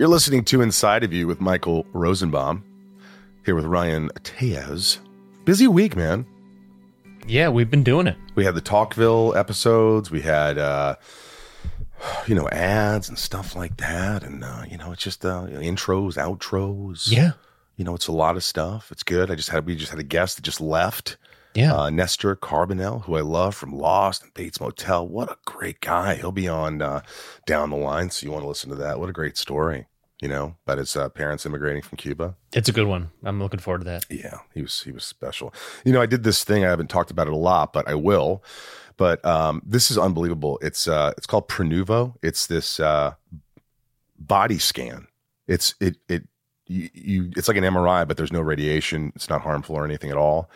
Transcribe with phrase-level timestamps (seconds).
[0.00, 2.64] You're listening to Inside of You with Michael Rosenbaum,
[3.44, 4.98] here with Ryan Tejas.
[5.44, 6.24] Busy week, man.
[7.26, 8.16] Yeah, we've been doing it.
[8.34, 10.10] We had the Talkville episodes.
[10.10, 10.96] We had, uh,
[12.26, 14.24] you know, ads and stuff like that.
[14.24, 17.12] And, uh, you know, it's just uh, intros, outros.
[17.12, 17.32] Yeah.
[17.76, 18.90] You know, it's a lot of stuff.
[18.90, 19.30] It's good.
[19.30, 21.18] I just had, we just had a guest that just left.
[21.52, 21.74] Yeah.
[21.74, 25.06] Uh, Nestor Carbonell, who I love from Lost and Bates Motel.
[25.06, 26.14] What a great guy.
[26.14, 27.02] He'll be on uh,
[27.44, 28.08] down the line.
[28.08, 28.98] So you want to listen to that.
[28.98, 29.88] What a great story,
[30.20, 32.36] you know, about his uh, parents immigrating from Cuba.
[32.52, 33.10] It's a good one.
[33.24, 34.04] I'm looking forward to that.
[34.10, 35.54] Yeah, he was he was special.
[35.84, 36.64] You know, I did this thing.
[36.64, 38.44] I haven't talked about it a lot, but I will.
[38.96, 40.58] But um, this is unbelievable.
[40.60, 42.16] It's uh, it's called Prenuvo.
[42.22, 43.14] It's this uh,
[44.18, 45.06] body scan.
[45.48, 46.28] It's it it
[46.66, 49.12] you, you it's like an MRI, but there's no radiation.
[49.16, 50.50] It's not harmful or anything at all.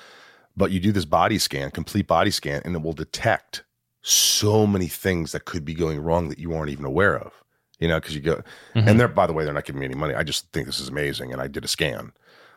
[0.57, 3.65] But you do this body scan, complete body scan, and it will detect
[4.03, 7.44] so many things that could be going wrong that you aren't even aware of.
[7.81, 8.43] You know, because you go,
[8.75, 8.87] Mhm.
[8.89, 10.15] and they're by the way, they're not giving me any money.
[10.15, 12.13] I just think this is amazing, and I did a scan,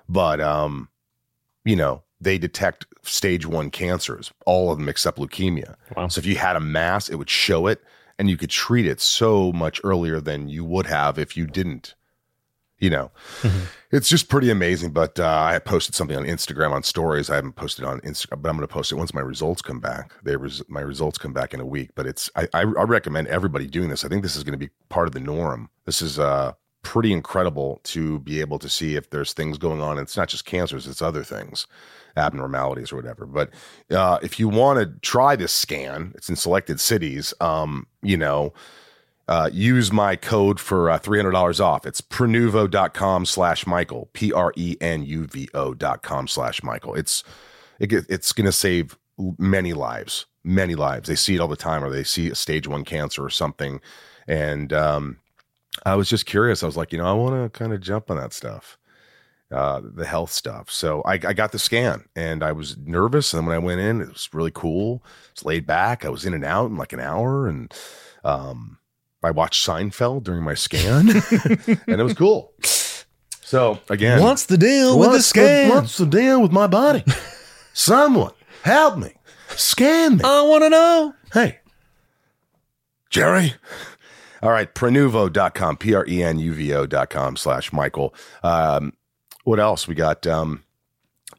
[0.08, 0.90] but um,
[1.66, 5.76] you know, they detect stage one cancers, all of them except leukemia.
[5.96, 6.08] Wow.
[6.08, 7.84] So if you had a mass, it would show it,
[8.20, 11.96] and you could treat it so much earlier than you would have if you didn't.
[12.80, 13.12] You know,
[13.92, 14.92] it's just pretty amazing.
[14.92, 17.30] But uh, I posted something on Instagram on stories.
[17.30, 19.80] I haven't posted on Instagram, but I'm going to post it once my results come
[19.80, 20.14] back.
[20.24, 21.92] They res- my results come back in a week.
[21.96, 24.06] But it's I, I, I recommend everybody doing this.
[24.06, 25.70] I think this is going to be part of the norm.
[25.86, 29.98] This is uh, pretty incredible to be able to see if there's things going on.
[29.98, 31.66] It's not just cancers; it's other things,
[32.16, 33.26] abnormalities or whatever.
[33.26, 33.50] But
[33.90, 37.34] uh, if you want to try this scan, it's in selected cities.
[37.42, 38.54] Um, you know
[39.28, 41.86] uh, use my code for uh, $300 off.
[41.86, 46.96] It's prenuvo.com slash Michael, P R E N U V O dot com slash Michael.
[46.96, 47.24] It's,
[47.80, 48.98] it, it's going to save
[49.38, 51.10] many lives, many lives.
[51.10, 53.82] They see it all the time or they see a stage one cancer or something.
[54.28, 55.18] And um,
[55.86, 56.64] I was just curious.
[56.64, 58.78] I was like, you know, I want to kind of jump on that stuff.
[59.50, 60.70] Uh, the health stuff.
[60.70, 63.34] So I, I got the scan and I was nervous.
[63.34, 65.02] And when I went in, it was really cool.
[65.32, 66.04] It's laid back.
[66.04, 67.48] I was in and out in like an hour.
[67.48, 67.74] And,
[68.26, 68.77] um,
[69.24, 71.10] I watched Seinfeld during my scan,
[71.88, 72.54] and it was cool.
[73.42, 75.70] So again, What's the deal with the scan?
[75.70, 77.04] what's the deal with my body?
[77.74, 78.34] Someone
[78.64, 79.14] help me,
[79.50, 80.24] scan me.
[80.24, 81.14] I want to know.
[81.34, 81.60] hey,
[83.10, 83.54] Jerry.
[84.44, 88.14] All right, prenuvo.com, P R E N U V O.com slash Michael.
[88.44, 88.94] Um,
[89.46, 89.88] what else?
[89.88, 90.64] We got um,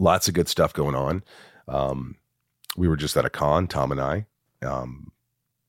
[0.01, 1.23] lots of good stuff going on.
[1.69, 2.17] Um,
[2.77, 4.27] we were just at a con, Tom and I.
[4.63, 5.13] Um,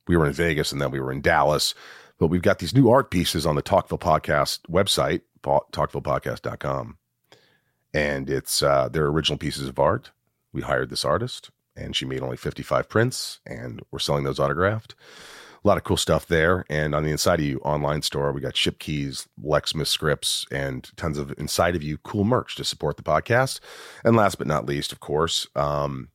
[0.10, 1.76] we were in Vegas and then we were in Dallas.
[2.18, 6.98] But we've got these new art pieces on the Talkville Podcast website, talkvillepodcast.com.
[7.94, 10.10] And it's uh, their original pieces of art.
[10.52, 14.96] We hired this artist and she made only 55 prints and we're selling those autographed.
[15.64, 16.66] A lot of cool stuff there.
[16.72, 20.90] And on the Inside of You online store, we got ship keys, Lexmas scripts, and
[20.98, 23.60] tons of Inside of You cool merch to support the podcast.
[24.04, 26.10] And last but not least, of course, um,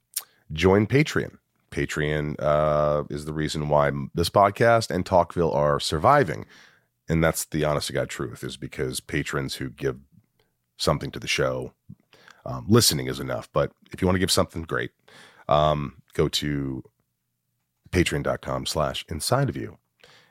[0.52, 1.38] join Patreon.
[1.74, 6.46] Patreon uh, is the reason why this podcast and Talkville are surviving.
[7.08, 9.98] And that's the honest to God truth, is because patrons who give
[10.76, 11.72] something to the show,
[12.46, 13.48] um, listening is enough.
[13.52, 14.92] But if you want to give something, great.
[15.48, 16.84] Um, go to
[17.90, 19.78] patreon.com slash inside of you.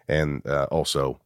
[0.08, 1.20] And uh, also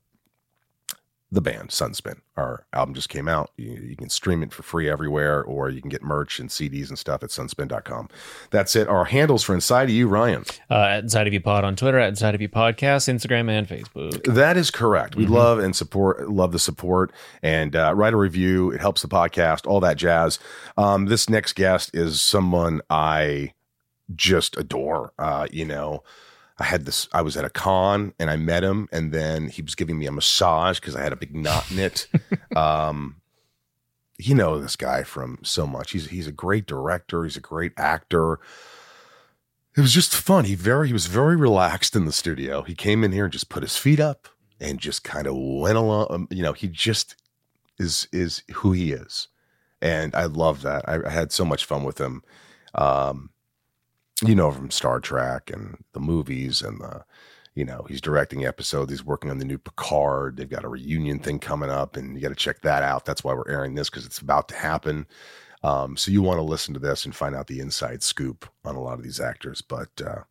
[1.29, 2.21] the band Sunspin.
[2.37, 3.51] Our album just came out.
[3.57, 6.87] You, you can stream it for free everywhere, or you can get merch and CDs
[6.87, 8.07] and stuff at sunspin.com.
[8.49, 8.87] That's it.
[8.87, 10.45] Our handles for Inside of You, Ryan.
[10.69, 13.67] Uh, at Inside of You Pod on Twitter, at Inside of You Podcast, Instagram, and
[13.67, 14.23] Facebook.
[14.33, 15.15] That is correct.
[15.15, 17.11] We love and support, love the support,
[17.43, 18.71] and uh, write a review.
[18.71, 20.39] It helps the podcast, all that jazz.
[20.77, 23.51] Um, this next guest is someone I
[24.15, 25.11] just adore.
[25.19, 26.03] Uh, you know,
[26.59, 27.07] I had this.
[27.13, 30.07] I was at a con and I met him, and then he was giving me
[30.07, 32.07] a massage because I had a big knot in it.
[32.55, 33.21] um,
[34.17, 35.91] you know this guy from so much.
[35.91, 37.23] He's he's a great director.
[37.23, 38.39] He's a great actor.
[39.75, 40.45] It was just fun.
[40.45, 42.63] He very he was very relaxed in the studio.
[42.63, 44.27] He came in here and just put his feet up
[44.59, 46.07] and just kind of went along.
[46.09, 47.15] Um, you know, he just
[47.77, 49.27] is is who he is,
[49.81, 50.87] and I love that.
[50.89, 52.23] I, I had so much fun with him.
[52.73, 53.29] Um,
[54.23, 57.03] you know, from Star Trek and the movies and the,
[57.55, 58.91] you know, he's directing episodes.
[58.91, 60.37] He's working on the new Picard.
[60.37, 63.05] They've got a reunion thing coming up, and you got to check that out.
[63.05, 65.07] That's why we're airing this because it's about to happen.
[65.63, 68.75] Um, so you want to listen to this and find out the inside scoop on
[68.75, 69.61] a lot of these actors.
[69.61, 70.21] But uh,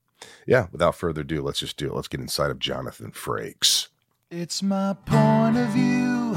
[0.46, 1.94] yeah, without further ado, let's just do it.
[1.94, 3.88] Let's get inside of Jonathan Frakes.
[4.30, 6.36] It's my point of view.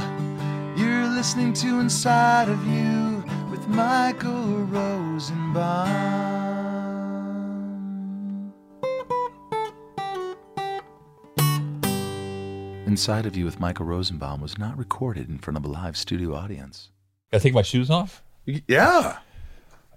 [0.76, 6.39] You're listening to Inside of You with Michael Rosenbaum.
[12.90, 16.34] Inside of You with Michael Rosenbaum was not recorded in front of a live studio
[16.34, 16.90] audience.
[17.32, 18.24] Gotta take my shoes off?
[18.46, 19.20] Yeah,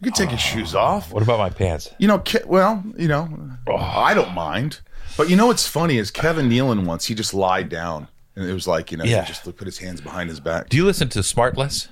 [0.03, 0.43] you can take your ah.
[0.43, 1.11] shoes off.
[1.11, 1.89] What about my pants?
[1.97, 4.81] You know, Ke- well, you know, I don't mind.
[5.17, 8.53] But you know what's funny is Kevin Nealon once he just lied down, and it
[8.53, 9.23] was like you know Yeah.
[9.23, 10.69] he just put his hands behind his back.
[10.69, 11.89] Do you listen to Smartless?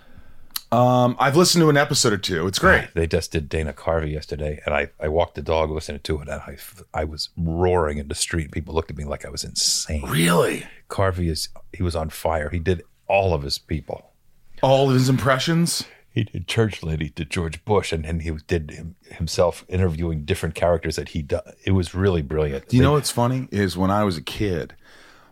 [0.72, 2.46] Um, I've listened to an episode or two.
[2.46, 2.88] It's great.
[2.94, 6.28] They just did Dana Carvey yesterday, and I, I walked the dog listening to it,
[6.28, 6.56] and I,
[6.94, 8.52] I was roaring in the street.
[8.52, 10.08] People looked at me like I was insane.
[10.08, 12.50] Really, Carvey is he was on fire.
[12.50, 14.12] He did all of his people.
[14.62, 15.84] all of his impressions.
[16.12, 20.54] He did Church Lady to George Bush, and then he did him, himself interviewing different
[20.56, 21.42] characters that he done.
[21.64, 22.68] It was really brilliant.
[22.68, 24.74] Do you know what's funny is when I was a kid,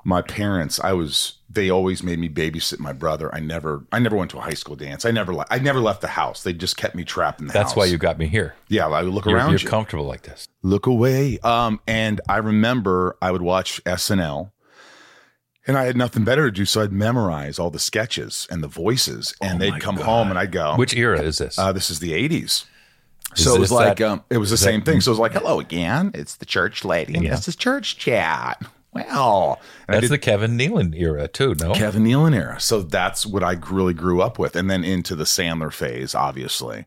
[0.08, 3.32] my parents, I was they always made me babysit my brother.
[3.34, 5.04] I never I never went to a high school dance.
[5.04, 6.42] I never I never left the house.
[6.42, 7.58] They just kept me trapped in the house.
[7.60, 7.76] That's house.
[7.76, 8.54] why you got me here.
[8.68, 9.68] Yeah, I would look You're, around you're you.
[9.68, 10.48] comfortable like this.
[10.62, 11.38] look away.
[11.40, 14.50] Um, and I remember I would watch SNL,
[15.66, 18.68] and I had nothing better to do, so I'd memorize all the sketches and the
[18.68, 20.04] voices, and Oh they'd come God.
[20.06, 21.58] home, and I'd go, Which era is this?
[21.58, 22.64] Uh, this is the '80s.
[23.36, 25.00] Is so it was like that- um, it was the same that- thing.
[25.02, 27.30] So it was like, "Hello again, it's the church lady, and Yeah.
[27.32, 28.62] this is church chat."
[29.08, 31.54] Well, and That's did the Kevin Nealon era too.
[31.60, 32.60] No, Kevin Nealon era.
[32.60, 36.86] So that's what I really grew up with, and then into the Sandler phase, obviously.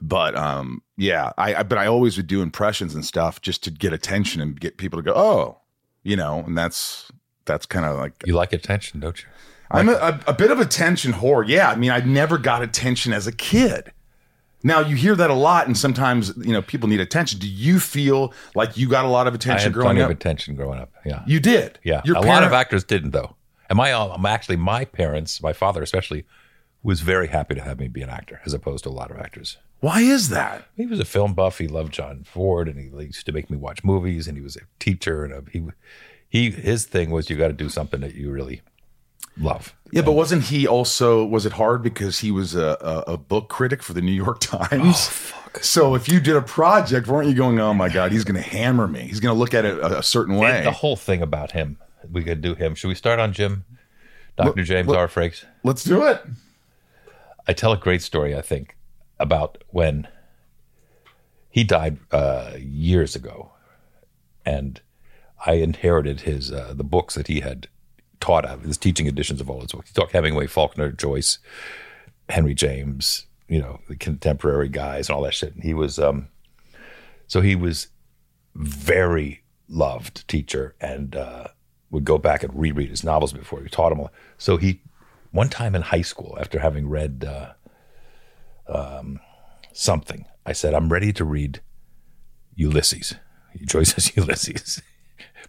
[0.00, 3.70] But um, yeah, I, I but I always would do impressions and stuff just to
[3.70, 5.58] get attention and get people to go, oh,
[6.02, 7.10] you know, and that's
[7.44, 9.28] that's kind of like you like attention, don't you?
[9.70, 11.46] I'm a, a, a bit of attention whore.
[11.46, 13.92] Yeah, I mean, I never got attention as a kid.
[14.62, 17.38] Now you hear that a lot, and sometimes you know people need attention.
[17.38, 20.10] Do you feel like you got a lot of I attention had growing plenty up?
[20.10, 20.92] of attention growing up.
[21.04, 22.02] Yeah, You did, yeah.
[22.04, 23.36] Your a lot of actors didn't though.
[23.68, 26.24] And my, um, actually, my parents, my father especially,
[26.82, 29.18] was very happy to have me be an actor, as opposed to a lot of
[29.18, 29.58] actors.
[29.78, 30.64] Why is that?
[30.76, 31.58] He was a film buff.
[31.58, 34.26] He loved John Ford, and he used to make me watch movies.
[34.26, 35.62] And he was a teacher, and a, he,
[36.28, 38.60] he, his thing was you got to do something that you really
[39.38, 39.74] love.
[39.92, 43.48] Yeah, but wasn't he also was it hard because he was a, a, a book
[43.48, 45.08] critic for the New York Times?
[45.08, 45.62] fuck.
[45.64, 48.48] So if you did a project, weren't you going, "Oh my god, he's going to
[48.48, 49.00] hammer me.
[49.00, 51.78] He's going to look at it a, a certain way." The whole thing about him,
[52.10, 52.74] we could do him.
[52.74, 53.64] Should we start on Jim,
[54.36, 55.08] Doctor James R.
[55.08, 55.44] Frakes?
[55.64, 56.22] Let's do it.
[57.48, 58.76] I tell a great story, I think,
[59.18, 60.06] about when
[61.48, 63.50] he died uh, years ago,
[64.46, 64.80] and
[65.44, 67.66] I inherited his uh, the books that he had
[68.20, 69.90] taught out, his teaching editions of all his books.
[69.90, 71.38] He taught Hemingway, Faulkner, Joyce,
[72.28, 75.54] Henry James, you know, the contemporary guys and all that shit.
[75.54, 76.28] And he was, um,
[77.26, 77.88] so he was
[78.54, 81.48] very loved teacher and uh,
[81.90, 84.06] would go back and reread his novels before he taught them.
[84.38, 84.80] So he,
[85.32, 87.52] one time in high school, after having read uh,
[88.68, 89.20] um,
[89.72, 91.60] something, I said, I'm ready to read
[92.54, 93.14] Ulysses,
[93.64, 94.82] Joyce's Ulysses.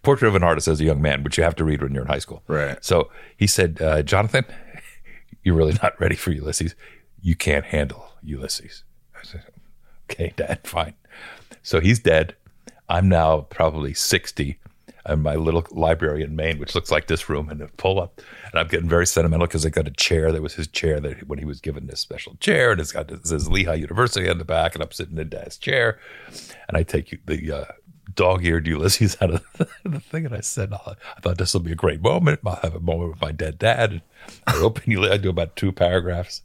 [0.04, 2.04] Portrait of an Artist as a Young Man, which you have to read when you're
[2.04, 2.42] in high school.
[2.48, 2.84] Right.
[2.84, 4.46] So he said, uh, Jonathan,
[5.44, 6.76] you're really not ready for Ulysses.
[7.22, 8.84] You can't handle Ulysses.
[9.16, 9.44] I said,
[10.10, 10.96] okay, Dad, fine.
[11.64, 12.36] So he's dead.
[12.90, 14.58] I'm now probably 60.
[15.06, 18.22] I'm my little library in Maine, which looks like this room, and I pull up,
[18.52, 21.28] and I'm getting very sentimental because I got a chair that was his chair that
[21.28, 24.38] when he was given this special chair, and it's got it says Lehigh University on
[24.38, 25.98] the back, and I'm sitting in Dad's chair,
[26.68, 27.66] and I take you- the uh,
[28.16, 29.46] dog-eared Ulysses out of
[29.84, 32.40] the thing, and I said, oh, I thought this will be a great moment.
[32.46, 33.92] I'll have a moment with my dead dad.
[33.92, 34.02] And
[34.48, 35.14] I open Ulysses.
[35.14, 36.42] I do about two paragraphs,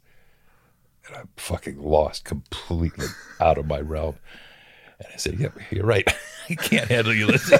[1.07, 3.07] and I'm fucking lost completely
[3.39, 4.15] out of my realm.
[4.99, 6.07] And I said, "Yep, you're right.
[6.49, 7.59] I can't handle Ulysses.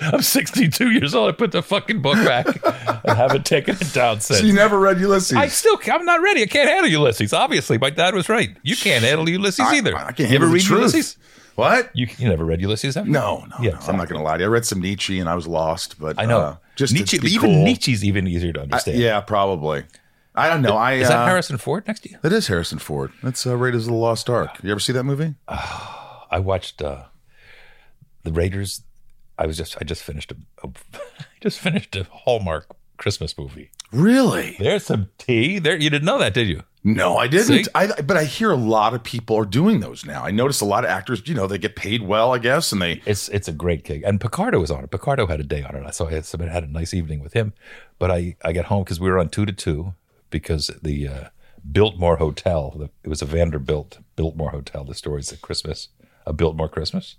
[0.00, 1.28] I'm 62 years old.
[1.28, 2.46] I put the fucking book back
[3.04, 4.40] and haven't taken it down since.
[4.40, 5.36] So you never read Ulysses?
[5.36, 6.42] I still, I'm not ready.
[6.42, 7.32] I can't handle Ulysses.
[7.34, 8.56] Obviously, my dad was right.
[8.62, 9.94] You can't handle Ulysses I- either.
[9.94, 10.80] I can't you handle ever the read truth.
[10.94, 11.18] Ulysses?
[11.56, 11.90] What?
[11.94, 12.94] You, you never read Ulysses?
[12.94, 13.12] Have you?
[13.12, 13.78] No, no, Yeah, no.
[13.80, 14.48] I'm not going to lie to you.
[14.48, 16.40] I read some Nietzsche and I was lost, but I know.
[16.40, 17.64] uh, just Nietzsche, even cool.
[17.64, 18.98] Nietzsche's even easier to I- understand.
[18.98, 19.84] yeah, probably.
[20.34, 20.76] I don't know.
[20.76, 22.18] I Is that uh, Harrison Ford next to you?
[22.22, 23.12] That is Harrison Ford.
[23.22, 24.50] That's uh, Raiders of the Lost Ark.
[24.62, 25.34] You ever see that movie?
[25.48, 27.04] I watched uh,
[28.22, 28.82] the Raiders.
[29.36, 30.68] I was just I just finished a, a
[31.18, 32.66] I just finished a Hallmark
[32.96, 33.70] Christmas movie.
[33.90, 34.56] Really?
[34.60, 35.76] There's some tea there.
[35.76, 36.62] You didn't know that, did you?
[36.82, 37.64] No, I didn't.
[37.64, 37.64] See?
[37.74, 40.24] I, but I hear a lot of people are doing those now.
[40.24, 42.80] I notice a lot of actors, you know, they get paid well, I guess, and
[42.80, 43.02] they.
[43.04, 44.90] It's it's a great gig, and Picardo was on it.
[44.90, 47.52] Picardo had a day on it, so I had, a nice evening with him.
[47.98, 49.94] But I I got home because we were on two to two
[50.30, 51.24] because the uh,
[51.70, 54.82] Biltmore Hotel, the, it was a Vanderbilt Biltmore Hotel.
[54.82, 55.88] The stories at Christmas,
[56.26, 57.16] a Biltmore Christmas,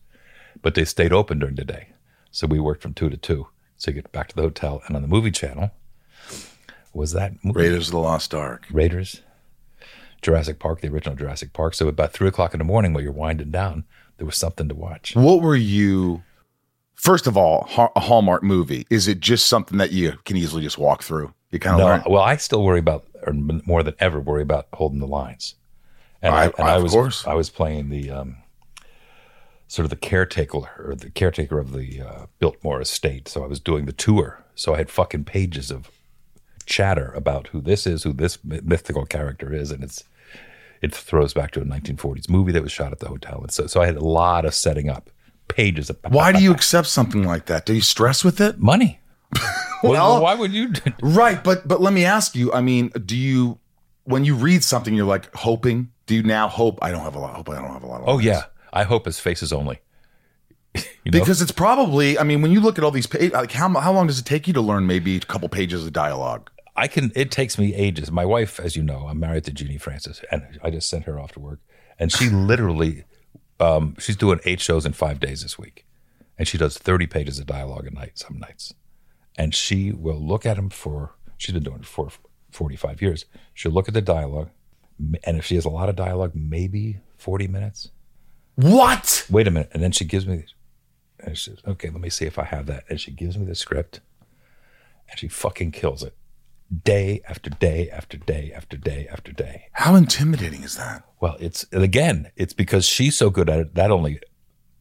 [0.64, 1.90] but they stayed open during the day,
[2.32, 3.48] so we worked from two to two.
[3.78, 5.70] So you get back to the hotel, and on the movie channel
[6.94, 8.66] was that movie, Raiders of the Lost Ark.
[8.72, 9.22] Raiders,
[10.22, 11.74] Jurassic Park, the original Jurassic Park.
[11.74, 13.86] So about three o'clock in the morning, while you're winding down,
[14.18, 15.16] there was something to watch.
[15.16, 16.24] What were you?
[16.94, 18.86] First of all, ha- a Hallmark movie.
[18.92, 21.34] Is it just something that you can easily just walk through?
[21.50, 22.04] You kind of No, learn.
[22.08, 25.56] well, I still worry about, or more than ever, worry about holding the lines.
[26.22, 27.26] And I- I, and I- I of was, course.
[27.28, 28.38] I was playing the um,
[29.68, 33.28] sort of the caretaker or the caretaker of the uh, Biltmore estate.
[33.28, 34.44] So I was doing the tour.
[34.54, 35.90] So I had fucking pages of
[36.68, 40.04] chatter about who this is, who this mythical character is, and it's
[40.82, 43.40] it throws back to a 1940s movie that was shot at the hotel.
[43.42, 45.10] And so, so I had a lot of setting up
[45.48, 47.66] pages of Why do you accept something like that?
[47.66, 48.60] Do you stress with it?
[48.60, 49.00] money?
[49.84, 50.74] well, Well- why would you?
[51.02, 52.52] Right, but but let me ask you.
[52.54, 53.60] I mean, do you
[54.06, 55.92] when you read something, you're like hoping?
[56.08, 56.80] Do you now hope?
[56.82, 57.36] I don't have a lot.
[57.36, 58.08] Hope I don't have a lot of.
[58.10, 58.26] Oh lines.
[58.26, 59.80] yeah, I hope his faces only.
[60.76, 61.20] you know?
[61.20, 62.18] because it's probably.
[62.18, 64.26] I mean, when you look at all these, pa- like how how long does it
[64.26, 66.50] take you to learn maybe a couple pages of dialogue?
[66.76, 67.12] I can.
[67.16, 68.12] It takes me ages.
[68.12, 71.20] My wife, as you know, I'm married to Genie Francis, and I just sent her
[71.20, 71.60] off to work,
[72.00, 73.04] and she literally,
[73.60, 75.86] um, she's doing eight shows in five days this week,
[76.38, 78.74] and she does 30 pages of dialogue a night some nights,
[79.38, 81.16] and she will look at them for.
[81.38, 82.10] She's been doing it for
[82.52, 83.26] 45 years.
[83.54, 84.52] She'll look at the dialogue,
[85.24, 87.90] and if she has a lot of dialogue, maybe 40 minutes.
[88.56, 89.26] What?
[89.30, 90.46] Wait a minute, and then she gives me,
[91.20, 93.46] and she says, "Okay, let me see if I have that," and she gives me
[93.46, 94.00] the script,
[95.10, 96.16] and she fucking kills it
[96.84, 99.66] day after day after day after day after day.
[99.74, 101.04] How intimidating is that?
[101.20, 104.20] Well, it's again, it's because she's so good at it that only,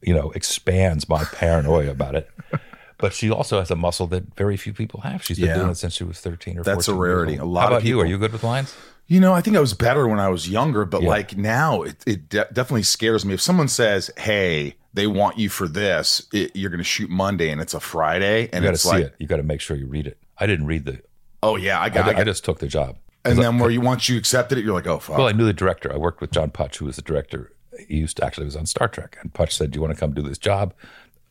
[0.01, 2.29] you know, expands my paranoia about it.
[2.97, 5.23] But she also has a muscle that very few people have.
[5.23, 5.55] She's been Yeah.
[5.55, 6.63] doing it since she was thirteen or.
[6.63, 7.37] That's a 14 years rarity.
[7.37, 7.99] A lot How of about you?
[7.99, 8.75] Are you good with lines?
[9.07, 11.09] You know, I think I was better when I was younger, but Yeah.
[11.09, 13.33] like now, it, it de- definitely scares me.
[13.33, 17.49] If someone says, "Hey, they want you for this," it, you're going to shoot Monday,
[17.49, 19.15] and it's a Friday, and You got to it's see like, it.
[19.17, 20.19] You got to make sure you read it.
[20.37, 21.01] I didn't read the.
[21.43, 22.97] "Oh yeah, I I, got." I, I got just took the job.
[23.25, 25.45] and then where you once you accepted it, you're like, "Oh fuck." Well, I knew
[25.45, 25.91] the director.
[25.93, 27.53] I worked with John Putch, who was the director.
[27.87, 29.17] He used to actually was on Star Trek.
[29.21, 30.73] And Putch said, "Do you want to come do this job?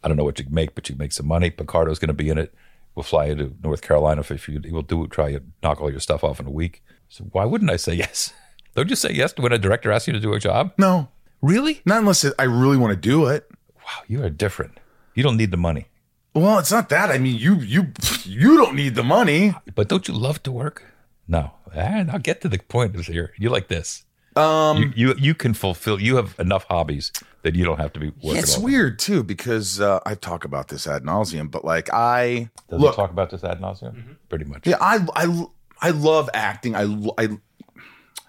[0.03, 1.51] I don't know what you make, but you make some money.
[1.51, 2.55] Picardo's going to be in it.
[2.95, 4.61] We'll fly you to North Carolina if you.
[4.71, 7.71] We'll do try to knock all your stuff off in a week." So why wouldn't
[7.71, 8.33] I say yes?
[8.75, 10.73] Don't you say yes to when a director asks you to do a job?
[10.79, 11.09] no,
[11.43, 11.81] Really?
[11.85, 13.51] not unless it, I really want to do it.
[13.77, 14.79] Wow, you are different.
[15.15, 15.87] You don't need the money,
[16.35, 17.11] Well, it's not that.
[17.11, 17.93] I mean, you you
[18.25, 19.55] you don't need the money.
[19.75, 20.85] but don't you love to work?
[21.27, 23.33] No, and I'll get to the point is here.
[23.39, 24.05] You like this.
[24.37, 26.01] Um, you, you you can fulfill.
[26.01, 27.11] You have enough hobbies
[27.43, 28.35] that you don't have to be working.
[28.35, 31.93] Yeah, it's all- weird too because uh, I talk about this ad nauseum, but like
[31.93, 34.17] I Does look, he talk about this ad nauseum?
[34.29, 34.67] Pretty much.
[34.69, 35.47] Yeah, I I
[35.83, 36.77] I love acting.
[36.77, 36.85] I
[37.19, 37.39] I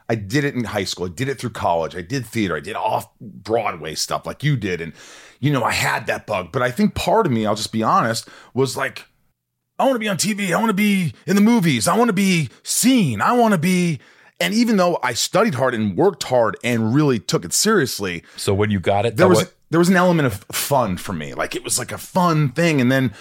[0.10, 1.06] I did it in high school.
[1.06, 1.96] I did it through college.
[1.96, 2.56] I did theater.
[2.58, 4.94] I did off Broadway stuff like you did, and
[5.42, 6.54] you know I had that bug.
[6.54, 9.06] But I think part of me, I'll just be honest, was like,
[9.78, 10.54] I want to be on TV.
[10.54, 11.88] I want to be in the movies.
[11.88, 13.20] I want to be seen.
[13.20, 14.00] I want to be.
[14.40, 18.54] And even though I studied hard and worked hard and really took it seriously, So
[18.54, 21.34] when you got it, there was wa- there was an element of fun for me.
[21.34, 23.14] Like it was like a fun thing, and then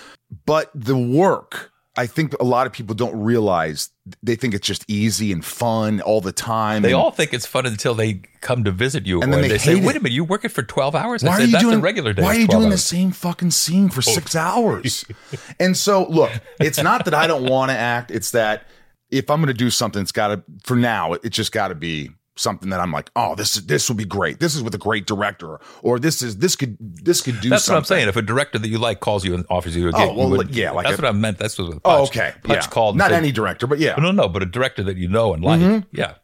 [0.47, 1.70] but the work.
[2.01, 3.91] I think a lot of people don't realize
[4.23, 6.81] they think it's just easy and fun all the time.
[6.81, 9.49] they and all think it's fun until they come to visit you, And then or
[9.49, 11.37] they say, hate "Wait a minute, you work it for twelve hours?" why I are
[11.41, 13.51] said, you "That's doing a regular day." Why are you 12 doing the same fucking
[13.51, 14.15] scene for oh.
[14.15, 15.05] six hours?
[15.61, 18.11] and so, look, it's not that I don't want to act.
[18.11, 18.67] It's that
[19.11, 20.43] if I'm going to do something, it's got to.
[20.65, 23.97] For now, it just got to be something that I'm like, oh, this this will
[23.97, 24.41] be great.
[24.41, 27.51] This is with a great director, or this is this could this could do.
[27.51, 27.75] That's something.
[27.75, 28.09] what I'm saying.
[28.09, 30.15] If a director that you like calls you and offers you a oh, gig, Oh,
[30.15, 31.39] well, would- yeah, like that's a- what I meant.
[31.39, 32.33] That's what Putch, Oh, okay.
[32.43, 32.67] Putch yeah.
[32.69, 32.97] called.
[32.97, 33.95] Not said- any director, but yeah.
[33.97, 35.61] No, no, but a director that you know and like.
[35.61, 35.97] Mm-hmm.
[35.97, 36.15] Yeah,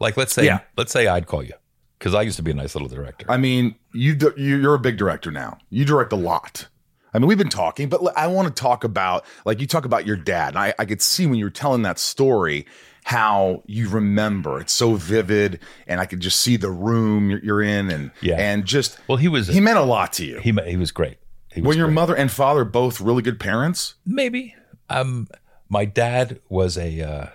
[0.00, 0.60] like let's say, Yeah.
[0.76, 1.54] let's say I'd call you
[1.98, 3.26] because I used to be a nice little director.
[3.28, 5.58] I mean, you- you're a big director now.
[5.70, 6.68] You direct a lot.
[7.14, 10.04] I mean, we've been talking, but I want to talk about like you talk about
[10.06, 12.66] your dad, and I, I could see when you were telling that story
[13.06, 14.58] how you remember.
[14.60, 18.34] It's so vivid, and I could just see the room you're, in, and Yeah.
[18.36, 20.40] and just well, he was he meant a lot to you.
[20.40, 21.18] he he was great.
[21.54, 21.94] He was Were your great.
[21.94, 23.94] mother and father both really good parents?
[24.04, 24.56] Maybe.
[24.90, 25.28] Um,
[25.68, 27.26] my dad was a uh,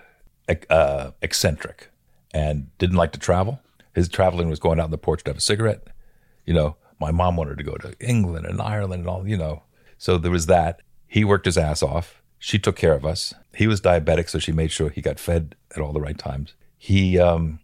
[0.46, 1.88] ec- uh, eccentric
[2.34, 3.60] and didn't like to travel.
[3.94, 5.86] His traveling was going out on the porch to have a cigarette.
[6.44, 9.26] You know, my mom wanted to go to England and Ireland and all.
[9.26, 9.62] You know,
[9.96, 10.80] so there was that.
[11.06, 12.22] He worked his ass off.
[12.38, 13.32] She took care of us.
[13.54, 16.54] He was diabetic, so she made sure he got fed at all the right times.
[16.78, 17.60] He um,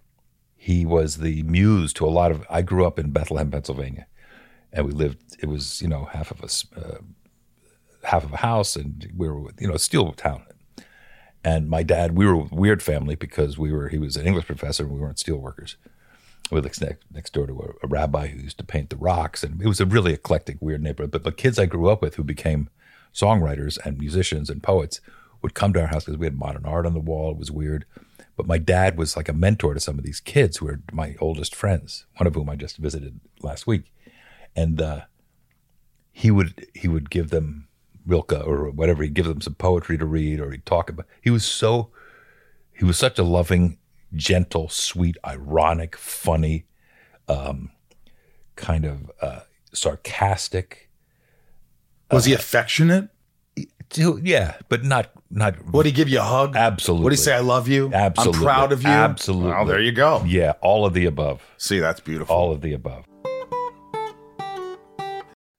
[0.57, 2.45] he was the muse to a lot of.
[2.51, 4.07] I grew up in Bethlehem, Pennsylvania,
[4.73, 5.37] and we lived.
[5.41, 6.99] It was you know half of us, uh,
[8.03, 10.43] half of a house, and we were you know a steel town.
[11.45, 13.89] And my dad, we were a weird family because we were.
[13.89, 15.77] He was an English professor, and we weren't steel workers.
[16.51, 19.43] We lived next, next door to a, a rabbi who used to paint the rocks,
[19.43, 21.13] and it was a really eclectic, weird neighborhood.
[21.13, 22.69] But the kids I grew up with, who became
[23.15, 25.01] songwriters and musicians and poets,
[25.43, 27.31] would come to our house because we had modern art on the wall.
[27.33, 27.85] It was weird.
[28.37, 31.17] But my dad was like a mentor to some of these kids who are my
[31.21, 33.93] oldest friends, one of whom I just visited last week.
[34.55, 35.03] And uh,
[36.13, 37.69] he would he would give them
[38.07, 39.03] Rilke or whatever.
[39.03, 41.07] He'd give them some poetry to read, or he'd talk about.
[41.21, 41.91] He was so
[42.73, 43.79] he was such a loving,
[44.15, 46.67] gentle, sweet, ironic, funny,
[47.29, 47.71] um,
[48.55, 49.41] kind of uh,
[49.73, 50.89] sarcastic.
[52.11, 53.11] Was he affectionate?
[53.91, 56.57] Dude, Yeah, but not not Would he give you a hug?
[56.57, 57.05] absolutely.
[57.05, 57.91] Would he say, I love you?
[57.93, 58.39] Absolutely.
[58.39, 58.89] I'm proud of you.
[58.89, 59.51] Absolutely.
[59.51, 60.23] Well, there you go.
[60.27, 61.43] Yeah, all of the above.
[61.57, 62.35] See, that's beautiful.
[62.35, 63.05] All of the above.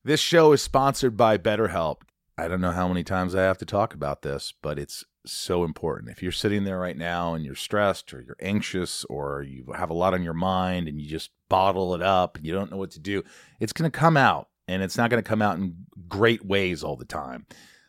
[0.04, 1.98] This show is sponsored by BetterHelp.
[2.38, 5.64] I don't know how many times I have to talk about this, but it's so
[5.64, 6.10] important.
[6.10, 9.90] If you're sitting there right now and you're stressed or you're anxious or you have
[9.90, 12.78] a lot on your mind and you just bottle it up and you don't know
[12.78, 13.24] what to do,
[13.60, 15.76] it's going to come out and it's not going to come out in
[16.08, 17.46] great ways all the time.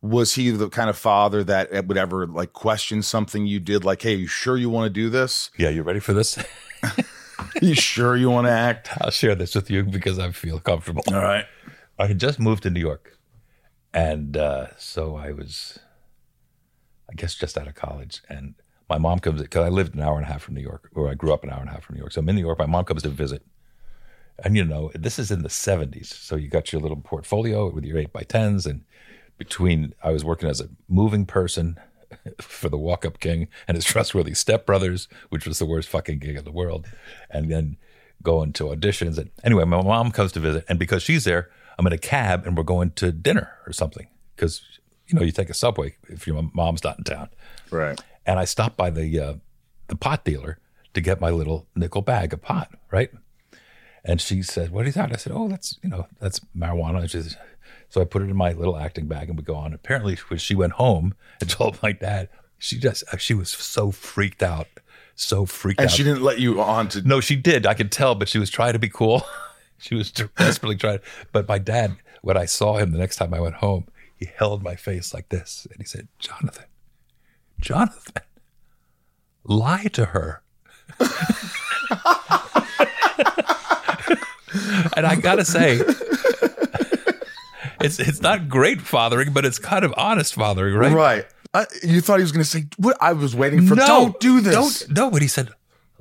[0.00, 4.02] was he the kind of father that would ever like question something you did like,
[4.02, 5.50] hey, you sure you want to do this?
[5.56, 6.38] Yeah, you ready for this?
[7.62, 8.90] you sure you want to act?
[9.00, 11.02] I'll share this with you because I feel comfortable.
[11.08, 11.46] All right.
[11.98, 13.18] I had just moved to New York,
[13.92, 15.78] and uh, so I was,
[17.10, 18.22] I guess, just out of college.
[18.28, 18.54] And
[18.88, 21.10] my mom comes because I lived an hour and a half from New York, or
[21.10, 22.12] I grew up an hour and a half from New York.
[22.12, 22.58] So I'm in New York.
[22.58, 23.44] My mom comes to visit,
[24.44, 26.06] and you know, this is in the '70s.
[26.06, 28.84] So you got your little portfolio with your eight by tens, and
[29.38, 31.78] between I was working as a moving person
[32.40, 36.36] for the Walk Up King and his trustworthy stepbrothers, which was the worst fucking gig
[36.36, 36.86] in the world,
[37.30, 37.76] and then
[38.22, 39.16] going to auditions.
[39.16, 42.44] And anyway, my mom comes to visit, and because she's there, I'm in a cab
[42.44, 44.62] and we're going to dinner or something because
[45.06, 47.28] you know you take a subway if your mom's not in town.
[47.70, 48.00] Right.
[48.26, 49.34] And I stopped by the uh,
[49.86, 50.58] the pot dealer
[50.94, 53.10] to get my little nickel bag of pot, right?
[54.04, 57.10] And she said, "What is that?" I said, "Oh, that's you know that's marijuana." And
[57.10, 57.38] she said,
[57.88, 59.72] so I put it in my little acting bag and we go on.
[59.72, 63.90] Apparently, when she went home and told my dad, she just uh, she was so
[63.90, 64.66] freaked out,
[65.14, 65.92] so freaked And out.
[65.92, 67.02] And she didn't let you on to.
[67.02, 67.66] No, she did.
[67.66, 69.22] I could tell, but she was trying to be cool.
[69.78, 71.00] she was desperately trying.
[71.32, 74.62] But my dad, when I saw him the next time I went home, he held
[74.62, 76.66] my face like this and he said, Jonathan,
[77.60, 78.22] Jonathan,
[79.44, 80.42] lie to her.
[84.96, 85.80] and I gotta say,
[87.80, 90.92] it's it's not great fathering, but it's kind of honest fathering, right?
[90.92, 91.26] Right.
[91.54, 93.74] I, you thought he was going to say, "What?" I was waiting for.
[93.74, 94.54] don't do this.
[94.84, 95.50] Don't no, but he said,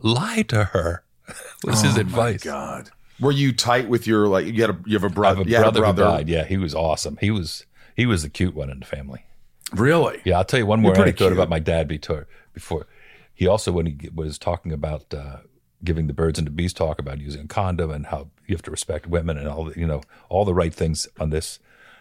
[0.01, 1.03] lie to her.
[1.65, 2.45] Was his Oh, advice.
[2.45, 2.89] My God.
[3.19, 4.45] Were you tight with your like?
[4.45, 5.37] You had a you have a I brother.
[5.43, 6.29] have a had brother, who died.
[6.29, 7.17] Yeah, he was awesome.
[7.19, 9.25] He was he was the cute one in the family.
[9.73, 10.21] Really?
[10.23, 11.33] Yeah, I'll tell you one more anecdote cute.
[11.33, 12.27] about my dad before.
[12.53, 12.87] Before
[13.33, 15.37] he also when he was talking about uh,
[15.83, 18.61] giving the birds and the bees talk about using a condom and how you have
[18.63, 21.59] to respect women and all the you know all the right things on this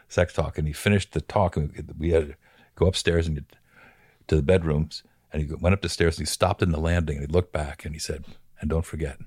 [0.09, 0.59] sex talk.
[0.59, 2.35] And he finished the talk and we had to
[2.75, 3.57] go upstairs and get
[4.29, 5.03] to the bedrooms.
[5.33, 7.53] And he went up the stairs and he stopped in the landing and he looked
[7.53, 8.25] back and he said,
[8.61, 9.19] "And don't forget,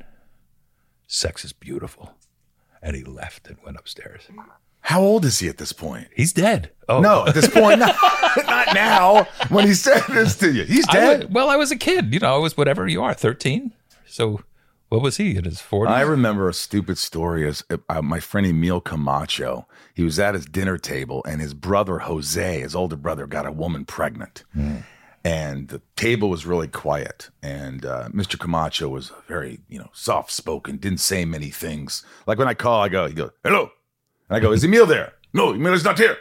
[1.08, 2.16] sex is beautiful."
[2.82, 4.24] And he left and went upstairs.
[4.82, 6.08] How old is he at this point?
[6.16, 6.72] He's dead.
[6.88, 7.96] Oh No, at this point, not,
[8.48, 9.28] not now.
[9.50, 11.20] When he said this to you, he's I dead.
[11.26, 12.14] was, well, I was a kid.
[12.14, 13.74] You know, I was whatever you are, thirteen.
[14.08, 14.42] So,
[14.90, 15.94] what was he in his forties?
[15.94, 19.68] I remember a stupid story as uh, my friend Emil Camacho.
[19.94, 23.52] He was at his dinner table, and his brother Jose, his older brother, got a
[23.52, 24.44] woman pregnant,
[25.24, 27.30] and the table was really quiet.
[27.44, 28.40] And uh, Mr.
[28.40, 32.04] Camacho was very, you know, soft spoken, didn't say many things.
[32.26, 33.72] Like when I call, I go, he goes, "Hello,"
[34.30, 36.18] and I go, "Is Emil there?" No, Emil is not here.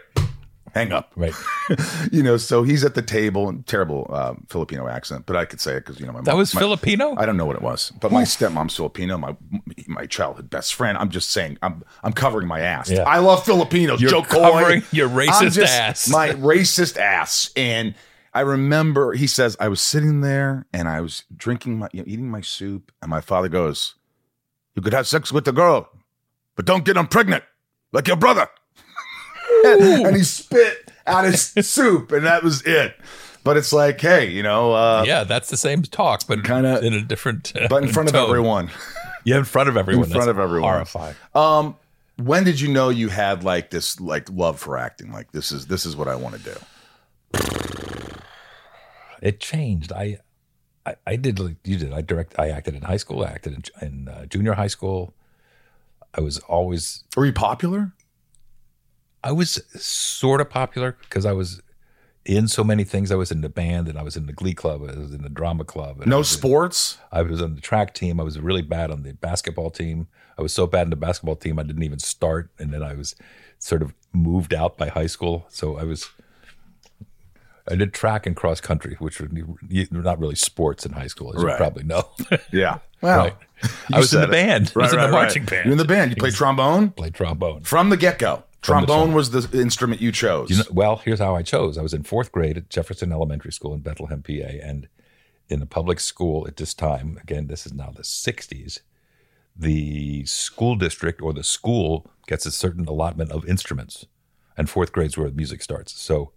[0.75, 1.13] Hang up.
[1.17, 1.35] right.
[2.13, 5.73] You know, so he's at the table, terrible um, Filipino accent, but I could say
[5.75, 7.15] it because you know my That was my- Filipino.
[7.19, 9.37] I don't know what it was, but my stepmom's Filipino, my
[9.87, 10.97] my childhood best friend.
[10.97, 12.91] I'm just saying, I'm I'm covering my ass.
[12.91, 13.03] Yeah.
[13.03, 14.01] I love Filipinos.
[14.01, 14.41] You're Jo Koy.
[14.41, 16.09] covering your racist just- ass.
[16.09, 17.51] My racist ass.
[17.57, 17.95] And
[18.33, 22.05] I remember he says I was sitting there and I was drinking my, you know,
[22.07, 23.95] eating my soup, and my father goes,
[24.75, 25.91] "You could have sex with the girl,
[26.57, 27.45] but don't get them pregnant
[27.93, 28.49] like your brother."
[29.65, 32.97] And he spit out his soup, and that was it.
[33.45, 36.93] But it's like, hey, you know, uh, yeah, that's the same talk, but Kinda- in
[36.93, 37.53] a different.
[37.57, 38.29] uh, but in front of tone.
[38.29, 38.71] everyone.
[39.25, 40.05] Yeah, in front of everyone.
[40.05, 40.71] In front That's of everyone.
[40.73, 41.15] Horrifying.
[41.35, 41.77] Um,
[42.17, 45.13] when did you know you had like this like love for acting?
[45.13, 46.55] Like this is this is what I want to do.
[49.21, 49.93] It changed.
[49.93, 50.19] I,
[50.87, 51.93] I, I did like you did.
[51.93, 52.39] I direct.
[52.39, 53.23] I acted in high school.
[53.25, 55.15] I acted in, in uh, junior high school.
[56.15, 57.05] I was always.
[57.17, 57.93] Were you popular?
[59.25, 61.61] I was sort of popular because I was
[62.25, 63.11] in so many things.
[63.11, 64.83] I was in the band and I was in the glee club.
[64.83, 65.97] I was in the drama club.
[66.01, 66.99] and I No in- sports?
[67.11, 68.21] I was on the track team.
[68.21, 70.09] I was really bad on the basketball team.
[70.39, 72.51] I was so bad in the basketball team, I didn't even start.
[72.61, 73.17] And then I was
[73.59, 75.47] sort of moved out by high school.
[75.49, 76.09] So I was,
[77.71, 79.29] I did track and cross country, which were
[79.91, 81.53] not really sports in high school, as Right.
[81.53, 82.09] you probably know.
[82.53, 82.79] Yeah.
[83.01, 83.37] Well, right.
[83.93, 84.31] I was in the it.
[84.31, 84.73] band.
[84.77, 85.51] I was in the marching right.
[85.51, 85.65] band.
[85.67, 86.11] You're in the band.
[86.11, 87.63] You played trombone Played trombone.
[87.63, 88.43] from the get go.
[88.69, 90.51] Trombone was the instrument you chose.
[90.51, 91.79] You know, well, here's how I chose.
[91.79, 94.89] I was in fourth grade at Jefferson Elementary School in Bethlehem, PA, and
[95.49, 97.19] in the public school at this time.
[97.23, 98.81] Again, this is now the '60s.
[99.57, 104.07] The school district or the school gets a certain allotment of instruments,
[104.57, 105.99] and fourth grade's where the music starts.
[106.01, 106.33] So,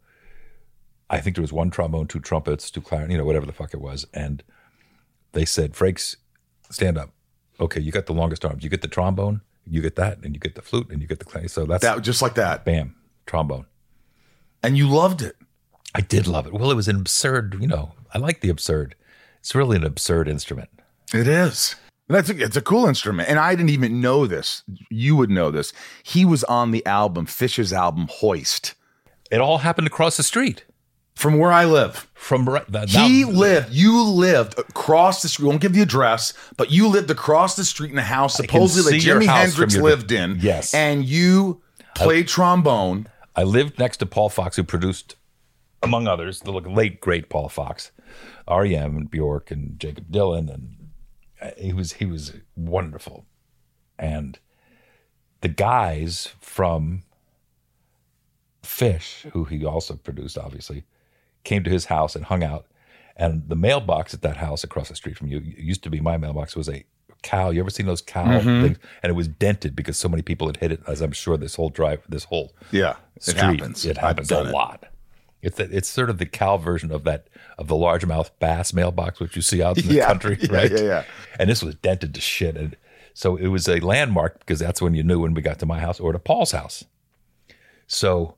[1.10, 3.74] I think there was one trombone, two trumpets, two clarinet, you know, whatever the fuck
[3.74, 4.44] it was, and
[5.34, 6.15] they said, "Frakes,
[6.70, 7.12] stand up."
[7.60, 8.63] Okay, you got the longest arms.
[8.63, 11.19] You get the trombone, you get that, and you get the flute, and you get
[11.19, 11.47] the clay.
[11.47, 12.65] So that's that just like that.
[12.65, 12.95] bam,
[13.26, 13.65] trombone.
[14.63, 15.36] And you loved it.
[15.93, 16.54] I did love it.
[16.54, 18.95] Well, it was an absurd, you know, I like the absurd.
[19.39, 20.69] It's really an absurd instrument.
[21.13, 21.76] It is.
[22.08, 23.30] That's a, it's a cool instrument.
[23.30, 24.63] And I didn't even know this.
[24.89, 25.74] You would know this.
[26.04, 28.76] He was on the album, Phish's album, Hoist.
[29.32, 30.65] It all happened across the street.
[31.15, 32.08] From where I live.
[32.13, 35.43] From right, that, He now- lived, you lived across the street.
[35.45, 38.97] We won't give the address, but you lived across the street in a house supposedly
[39.00, 40.38] your Jimi Hendrix lived in.
[40.39, 40.74] Yes.
[40.74, 41.62] And you
[41.95, 43.08] played trombone.
[43.36, 45.15] I lived next to Paul Fox, who produced,
[45.84, 47.91] among others, the late great Paul Fox,
[48.50, 50.89] REM and Bjork and Jakob Dylan, and
[51.41, 53.26] uh, he was he was wonderful,
[53.97, 54.38] and
[55.41, 57.04] the guys from
[58.63, 60.84] Phish, who he also produced, obviously,
[61.43, 62.65] came to his house and hung out,
[63.15, 66.17] and the mailbox at that house across the street from you used to be my
[66.17, 66.84] mailbox was a
[67.21, 67.49] cow.
[67.49, 68.63] You ever seen those cow mm-hmm.
[68.63, 68.77] things?
[69.04, 71.56] And it was dented because so many people had hit it, as I'm sure this
[71.56, 72.95] whole drive, this whole Yeah.
[73.27, 73.86] It happens.
[73.86, 74.51] It happens a it.
[74.51, 74.86] lot.
[75.41, 77.27] It's the, it's sort of the cow version of that
[77.58, 80.08] of the largemouth bass mailbox which you see out in the Yeah.
[80.08, 80.71] country, Yeah, right?
[80.71, 81.04] yeah, yeah.
[81.39, 82.75] And this was dented to shit, and
[83.13, 85.80] so it was a landmark because that's when you knew when we got to my
[85.80, 86.86] house or to Paul's house.
[87.88, 88.38] So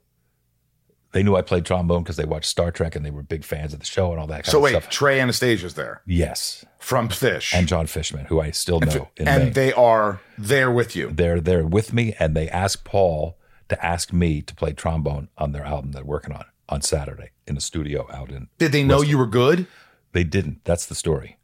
[1.13, 3.73] they knew I played trombone because they watched Star Trek and they were big fans
[3.73, 4.51] of the show and all that kind of stuff.
[4.51, 4.89] So of wait, stuff.
[4.89, 7.53] Trey Anastasio's there Yes, from Phish.
[7.53, 11.09] and Jon Fishman, who I still know in and they are there with you.
[11.11, 13.37] they're there with me and they asked Paul
[13.69, 17.55] to ask me to play trombone on their album they're working on on Saturday in
[17.55, 19.67] the studio out in Did they know you were good?
[20.11, 21.37] they didn't that's the story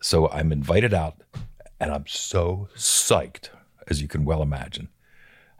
[0.00, 1.16] so I'm invited out
[1.78, 3.50] and I'm so psyched
[3.88, 4.88] as you can well imagine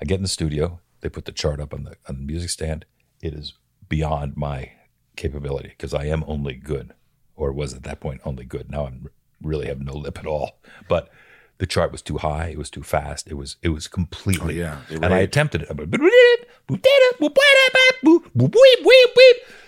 [0.01, 2.51] I get in the studio they put the chart up on the on the music
[2.51, 2.85] stand
[3.21, 3.55] it is
[3.89, 4.73] beyond my
[5.17, 6.95] capability because I am only good
[7.37, 9.09] or was at that point only good now I'm
[9.43, 11.11] really have no lip at all but
[11.59, 14.67] the chart was too high it was too fast it was it was completely Oh,
[14.67, 15.71] yeah, it and I attempted it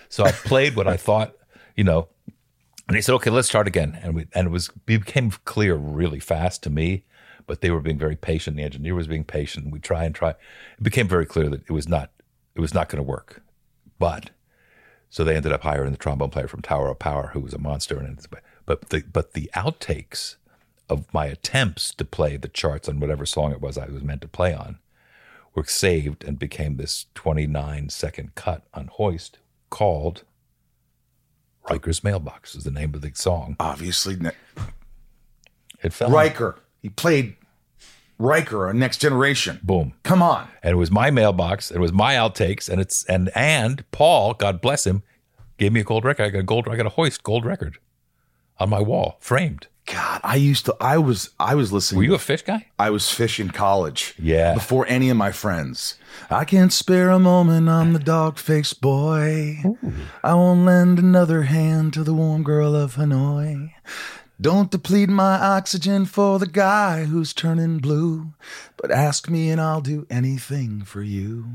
[0.09, 1.35] so I played what I thought
[1.75, 2.07] you know
[2.87, 6.19] and he said, "Okay, let's start again." And we and it was became clear really
[6.19, 7.05] fast to me,
[7.47, 8.57] but they were being very patient.
[8.57, 9.71] The engineer was being patient.
[9.71, 10.31] We try and try.
[10.31, 12.11] It became very clear that it was not
[12.55, 13.41] it was not going to work.
[14.03, 14.31] But
[15.09, 17.57] so they ended up hiring the trombone player from Tower of Power, who was a
[17.57, 17.99] monster.
[17.99, 18.19] And
[18.65, 20.35] but the but the outtakes
[20.89, 24.19] of my attempts to play the charts on whatever song it was I was meant
[24.19, 24.79] to play on
[25.55, 29.39] were saved and became this 29 second cut on Hoist
[29.69, 30.25] called
[31.69, 33.55] Riker's Mailbox is the name of the song.
[33.57, 34.17] Obviously,
[35.81, 36.57] It fell Riker.
[36.81, 37.37] He played
[38.23, 39.59] Riker on Next Generation.
[39.63, 39.93] boom.
[40.03, 40.47] Come on.
[40.63, 44.61] And it was my mailbox, it was my outtakes, and it's and and Paul, God
[44.61, 45.03] bless him,
[45.57, 46.23] gave me a gold record.
[46.23, 47.77] I got a gold I got a hoist gold record
[48.59, 49.67] on my wall, framed.
[49.85, 50.75] God, I used to.
[50.79, 51.31] I was.
[51.41, 51.97] I was listening.
[51.97, 52.67] Were you a Phish guy?
[52.79, 54.15] I was Phish in college.
[54.17, 54.53] Yeah.
[54.53, 55.97] Before any of my friends.
[56.29, 57.67] I can't spare a moment.
[57.67, 59.57] I'm the dog faced boy.
[60.23, 63.71] I won't lend another hand to the warm girl of Hanoi.
[64.43, 68.33] Don't deplete my oxygen for the guy who's turning blue.
[68.75, 71.45] But ask me and I'll do anything for you.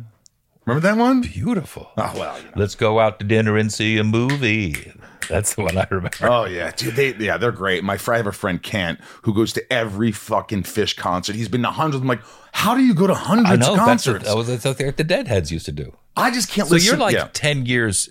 [0.65, 1.21] Remember that one?
[1.21, 1.91] Beautiful.
[1.99, 2.53] Oh, well, you know.
[2.57, 4.91] Let's go out to dinner and see a movie.
[5.29, 6.17] That's the one I remember.
[6.23, 6.97] Oh yeah, dude.
[6.97, 7.85] They yeah, they're great.
[7.85, 11.37] My friend, I have a friend Kent who goes to every fucking Phish concert.
[11.37, 12.01] He's been to hundreds.
[12.01, 12.23] I'm like,
[12.53, 14.25] how do you go to hundreds I know of that's what, concerts?
[14.25, 15.95] that was that's what the Deadheads used to do.
[16.17, 16.89] I just can't So listen.
[16.89, 17.29] you're like yeah.
[17.35, 18.09] ten years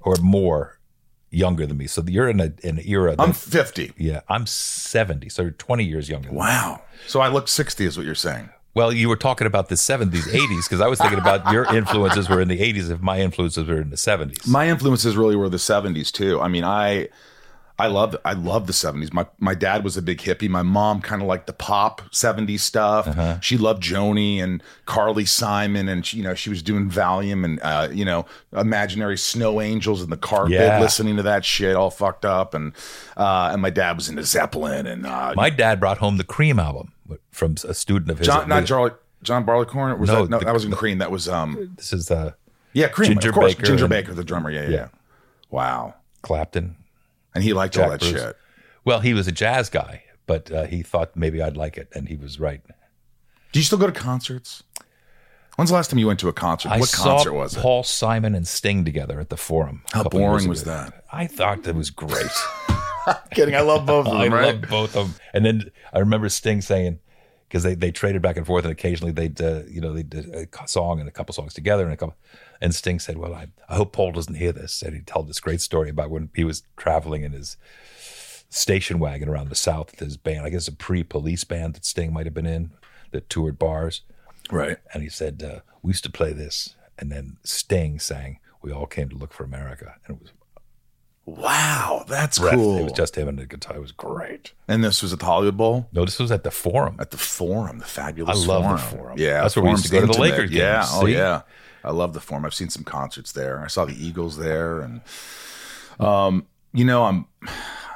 [0.00, 0.76] or more
[1.36, 1.86] younger than me.
[1.86, 3.14] So you're in a, an era.
[3.14, 3.92] That, I'm 50.
[3.98, 5.28] yeah, I'm seventy.
[5.28, 6.28] So you're twenty years younger.
[6.28, 6.40] Than me.
[6.40, 6.82] Wow.
[7.06, 8.48] So I look 60 is what you're saying.
[8.74, 12.28] Well, you were talking about the 70s, 80s, because I was thinking about your influences
[12.28, 14.46] were in the 80s if my influences were in the 70s.
[14.46, 16.40] My influences really were the 70s too.
[16.42, 17.08] I mean, I
[17.78, 19.12] I love I love the 70s.
[19.12, 20.48] My my dad was a big hippie.
[20.48, 23.06] My mom kind of liked the pop 70s stuff.
[23.06, 23.38] Uh-huh.
[23.40, 27.60] She loved Joni and Carly Simon and she, you know, she was doing Valium and
[27.62, 28.24] uh, you know,
[28.56, 30.80] imaginary snow angels in the carpet Yeah.
[30.80, 32.72] listening to that shit all fucked up and
[33.18, 36.58] uh and my dad was into Zeppelin and uh My dad brought home the Cream
[36.58, 36.92] album
[37.30, 38.26] from a student of his.
[38.26, 41.28] John not Charlie John Barleycorn was No, that no the- that wasn't Cream that was
[41.28, 42.32] um This is uh,
[42.72, 44.88] yeah Cream Ginger of course Baker Ginger and- Baker the drummer yeah yeah, yeah.
[45.50, 46.76] wow Clapton.
[47.36, 48.12] And he liked all that Bruce.
[48.12, 48.36] shit
[48.84, 52.08] Well, he was a jazz guy, but uh, he thought maybe I'd like it, and
[52.08, 52.60] he was right.
[53.52, 54.62] Do you still go to concerts?
[55.56, 56.70] When's the last time you went to a concert?
[56.70, 57.60] I what concert was it?
[57.60, 59.82] Paul Simon and Sting together at the Forum.
[59.92, 61.04] How boring was that?
[61.10, 62.26] I thought that was great.
[63.30, 64.20] Kidding, I love both of them.
[64.20, 64.46] I right?
[64.46, 65.20] love both of them.
[65.32, 66.98] And then I remember Sting saying,
[67.48, 70.34] because they, they traded back and forth, and occasionally they'd uh, you know they did
[70.34, 72.16] a song and a couple songs together, and a couple.
[72.60, 75.40] And Sting said, "Well, I, I hope Paul doesn't hear this." And he told this
[75.40, 77.56] great story about when he was traveling in his
[78.48, 80.46] station wagon around the South with his band.
[80.46, 82.70] I guess a pre-police band that Sting might have been in
[83.10, 84.02] that toured bars.
[84.50, 84.78] right.
[84.94, 88.86] And he said, uh, "We used to play this," and then Sting sang, "We all
[88.86, 90.32] came to look for America," and it was
[91.24, 92.54] Wow, that's breath.
[92.54, 92.78] cool.
[92.78, 93.76] It was just him and the guitar.
[93.76, 94.52] It was great.
[94.68, 96.96] and this was at the Hollywood Bowl No, this was at the Forum.
[97.00, 98.44] at the Forum, the fabulous.
[98.44, 98.76] I love Forum.
[98.76, 99.18] the Forum.
[99.18, 100.20] Yeah, That's where we used to go to the.
[100.20, 100.88] Lakers Yeah, games.
[100.92, 101.12] oh See?
[101.14, 101.42] yeah.
[101.86, 102.44] I love the Forum.
[102.44, 103.62] I've seen some concerts there.
[103.62, 105.00] I saw the Eagles there, and
[106.00, 107.26] um, you know, I'm.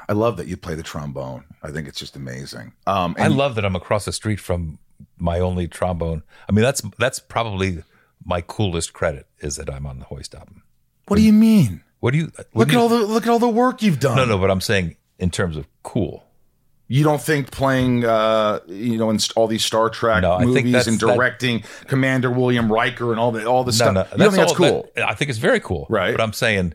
[0.08, 1.44] I love that you play the trombone.
[1.62, 2.72] I think it's just amazing.
[2.86, 4.78] Um, I love that I'm across the street from
[5.18, 6.22] my only trombone.
[6.48, 7.84] I mean, that's that's probably
[8.24, 10.62] my coolest credit is that I'm on the Hoist album.
[11.06, 11.82] what do you mean?
[12.00, 14.00] What do you what Look do at all the look at all the work you've
[14.00, 14.16] done.
[14.16, 16.24] No, no, but I'm saying in terms of cool.
[16.92, 20.86] You don't think playing, uh, you know, in all these Star Trek No, movies that's-
[20.88, 23.94] and that- directing Commander William Riker and all the all this No, stuff.
[23.94, 24.88] no, you don't think that's cool?
[24.96, 25.86] that- I think it's very cool.
[25.88, 26.10] Right.
[26.12, 26.74] But I'm saying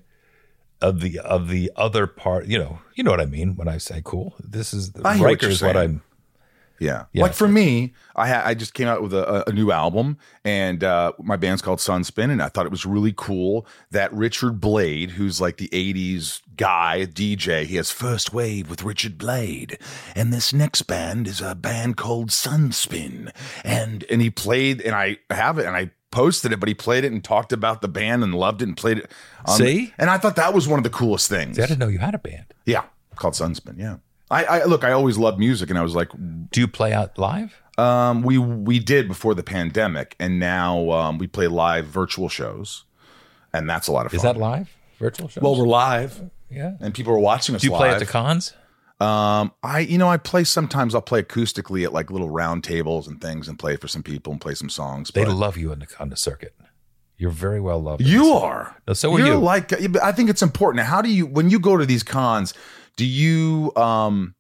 [0.82, 3.78] of the of the other part, you know, you know what I mean when I
[3.78, 4.36] say cool.
[4.40, 5.76] This is I what Riker is what.
[5.76, 6.02] I'm.
[6.80, 7.06] Yeah.
[7.14, 7.24] Yeah.
[7.24, 10.84] Like for me, I ha- I just came out with a, a new album, and
[10.84, 15.12] uh, my band's called Sunspin, and I thought it was really cool that Richard Blade,
[15.12, 19.78] who's like the '80s guy DJ, he has First Wave with Richard Blade,
[20.16, 23.32] and this next band is a band called Sunspin,
[23.64, 27.04] and and he played, and I have it, and I posted it, but he played
[27.04, 29.12] it and talked about the band and loved it and played it.
[29.46, 29.94] on- See?
[29.98, 31.58] and I thought that was one of the coolest things.
[31.58, 32.46] See, I didn't know you had a band.
[32.66, 32.84] Yeah,
[33.16, 33.78] called Sunspin.
[33.78, 33.98] Yeah.
[34.32, 34.84] I, I look.
[34.84, 36.10] I always loved music, and I was like,
[36.50, 37.62] Do you play out live?
[37.78, 42.86] um, we we did before the pandemic, and now um, we play live virtual shows,
[43.54, 44.18] and that's a lot of fun.
[44.18, 44.76] Is that live?
[45.00, 45.44] Virtual shows?
[45.44, 46.76] Well, we're live, yeah.
[46.80, 47.62] and people are watching us.
[47.62, 48.02] Do you play live.
[48.02, 48.54] at the cons?
[49.02, 50.96] Um, I you know I play sometimes.
[50.96, 54.32] I'll play acoustically at like little round tables and things, and play for some people
[54.32, 55.12] and play some songs.
[55.12, 56.54] They but love you on the on the circuit.
[57.18, 58.02] You're very well loved.
[58.02, 58.76] you are.
[58.88, 59.36] No, so are You're you.
[59.36, 60.86] Like I think it's important.
[60.86, 62.54] How do you when you go to these cons?
[62.96, 64.36] Do you um?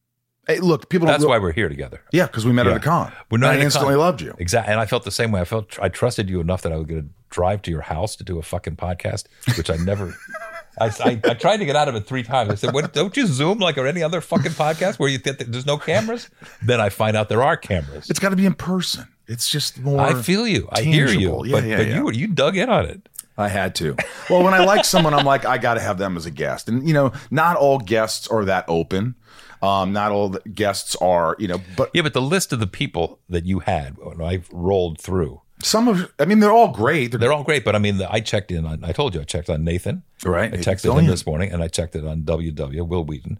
[0.47, 1.07] Hey, look, people.
[1.07, 2.01] That's why we're here together.
[2.11, 3.11] Yeah, because we met at a con.
[3.31, 3.99] We're not And at I a instantly con.
[3.99, 4.35] loved you.
[4.37, 4.71] Exactly.
[4.71, 5.41] And I felt the same way.
[5.41, 8.15] I felt I trusted you enough that I was going to drive to your house
[8.17, 9.25] to do a fucking podcast,
[9.57, 10.15] which I never.
[10.79, 12.51] I, I, I tried to get out of it three times.
[12.51, 15.39] I said, what, "Don't you Zoom like or any other fucking podcast where you think
[15.39, 16.29] that there's no cameras?"
[16.61, 18.09] Then I find out there are cameras.
[18.09, 19.07] It's got to be in person.
[19.27, 19.99] It's just more.
[20.01, 20.67] I feel you.
[20.71, 21.13] I hear you.
[21.13, 21.47] tangible.
[21.47, 21.95] Yeah, but yeah, but yeah.
[21.95, 23.09] you you dug in on it.
[23.37, 23.95] I had to.
[24.29, 26.69] Well, when I like someone, I'm like, I got to have them as a guest.
[26.69, 29.15] And, you know, not all guests are that open.
[29.61, 32.67] Um, not all the guests are, you know, but Yeah, but the list of the
[32.67, 37.11] people that you had when I rolled through, some of, I mean, they're all great.
[37.11, 37.63] They're, they're all great.
[37.65, 38.83] But I mean, I checked in on.
[38.83, 40.03] I told you I checked on Nathan.
[40.23, 43.39] Right, I texted him this morning, and I checked it on WW Wil Wheaton,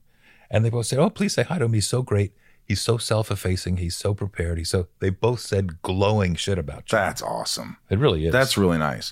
[0.49, 1.73] and they both said, "Oh, please say hi to him.
[1.73, 2.33] He's so great.
[2.63, 3.77] He's so self-effacing.
[3.77, 4.57] He's so prepared.
[4.57, 6.97] He's so." They both said glowing shit about you.
[6.97, 7.77] that's awesome.
[7.89, 8.31] It really is.
[8.31, 9.11] That's really nice.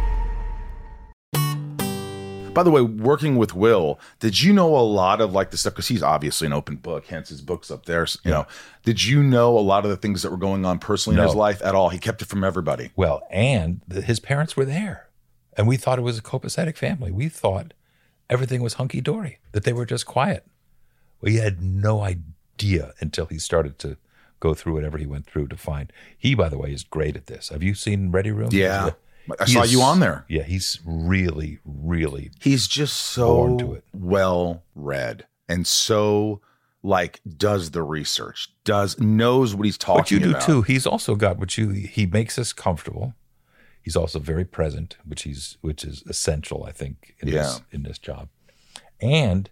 [2.53, 5.73] By the way, working with Wil, did you know a lot of like the stuff?
[5.73, 8.05] Because he's obviously an open book, hence his book's up there.
[8.25, 8.47] You know,
[8.83, 11.33] did you know a lot of the things that were going on personally in his
[11.35, 11.87] life at all?
[11.89, 12.91] He kept it from everybody.
[12.97, 15.07] well, and th- his parents were there,
[15.55, 17.09] and we thought it was a copacetic family.
[17.09, 17.73] We thought
[18.29, 19.39] everything was hunky dory.
[19.53, 20.45] That they were just quiet.
[21.21, 23.95] We had no idea until he started to
[24.41, 25.93] go through whatever he went through to find.
[26.17, 27.47] He, by the way, is great at this.
[27.49, 28.49] Have you seen Ready Room?
[28.51, 28.91] Yeah.
[29.39, 30.25] I saw is- you on there.
[30.27, 33.83] Yeah, he's really, really He's just so Born to it.
[33.93, 36.41] well read and so
[36.83, 40.41] like does the research, does knows what he's talking what you do about.
[40.41, 40.61] too.
[40.63, 41.69] He's also got what you.
[41.69, 43.13] He makes us comfortable.
[43.83, 47.43] He's also very present, which he's which is essential, I think, in Yeah.
[47.43, 48.29] this in this job.
[48.99, 49.49] And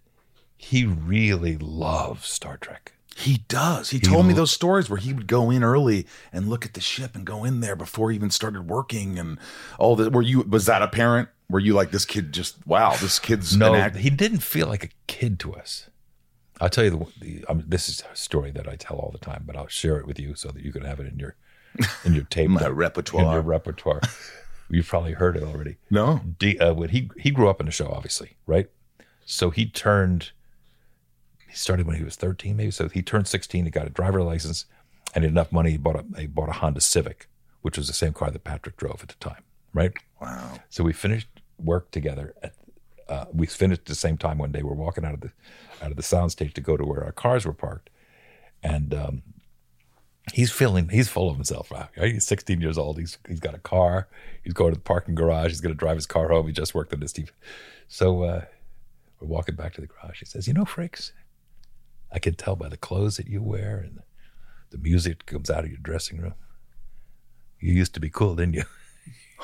[0.58, 2.93] he really loves Star Trek.
[3.19, 3.89] He does.
[3.89, 6.79] He, told me those stories where he would go in early and look at the
[6.79, 9.37] ship and go in there before he even started working and
[9.77, 10.13] all that.
[10.13, 11.27] Were you was that apparent?
[11.50, 12.31] Were you like this kid?
[12.31, 15.89] Just wow, this kid's No, act- he didn't feel like a kid to us.
[16.62, 19.12] I'll tell you the, the I mean, this is a story that I tell all
[19.12, 21.19] the time, but I'll share it with you so that you can have it in
[21.19, 21.35] your
[22.06, 23.41] in your tape My in your repertoire.
[23.41, 24.02] repertoire.
[24.69, 25.77] You've probably heard it already.
[25.89, 28.69] No, D, uh, when he he grew up in the show, obviously, right?
[29.25, 30.31] So he turned.
[31.50, 32.71] He started when he was thirteen, maybe.
[32.71, 33.65] So he turned sixteen.
[33.65, 34.65] He got a driver license,
[35.13, 35.71] and he had enough money.
[35.71, 37.27] He bought a he bought a Honda Civic,
[37.62, 39.43] which was the same car that Patrick drove at the time,
[39.73, 39.93] right?
[40.21, 40.60] Wow.
[40.69, 41.27] So we finished
[41.58, 42.33] work together.
[42.41, 42.54] At,
[43.08, 44.62] uh, we finished at the same time one day.
[44.62, 45.31] We're walking out of the
[45.81, 47.89] out of the soundstage to go to where our cars were parked,
[48.62, 49.23] and um,
[50.33, 51.71] he's feeling he's full of himself.
[51.71, 52.13] Right?
[52.13, 53.00] He's 16 years old.
[53.00, 54.08] He's he's got a car.
[54.43, 55.50] He's going to the parking garage.
[55.50, 56.47] He's going to drive his car home.
[56.47, 57.29] He just worked on this TV.
[57.87, 58.45] So uh,
[59.19, 60.19] we're walking back to the garage.
[60.19, 61.12] He says, "You know, Frakes,
[62.12, 63.99] I can tell by the clothes that you wear and
[64.71, 66.33] the music that comes out of your dressing room.
[67.60, 68.63] You used to be cool, didn't you?"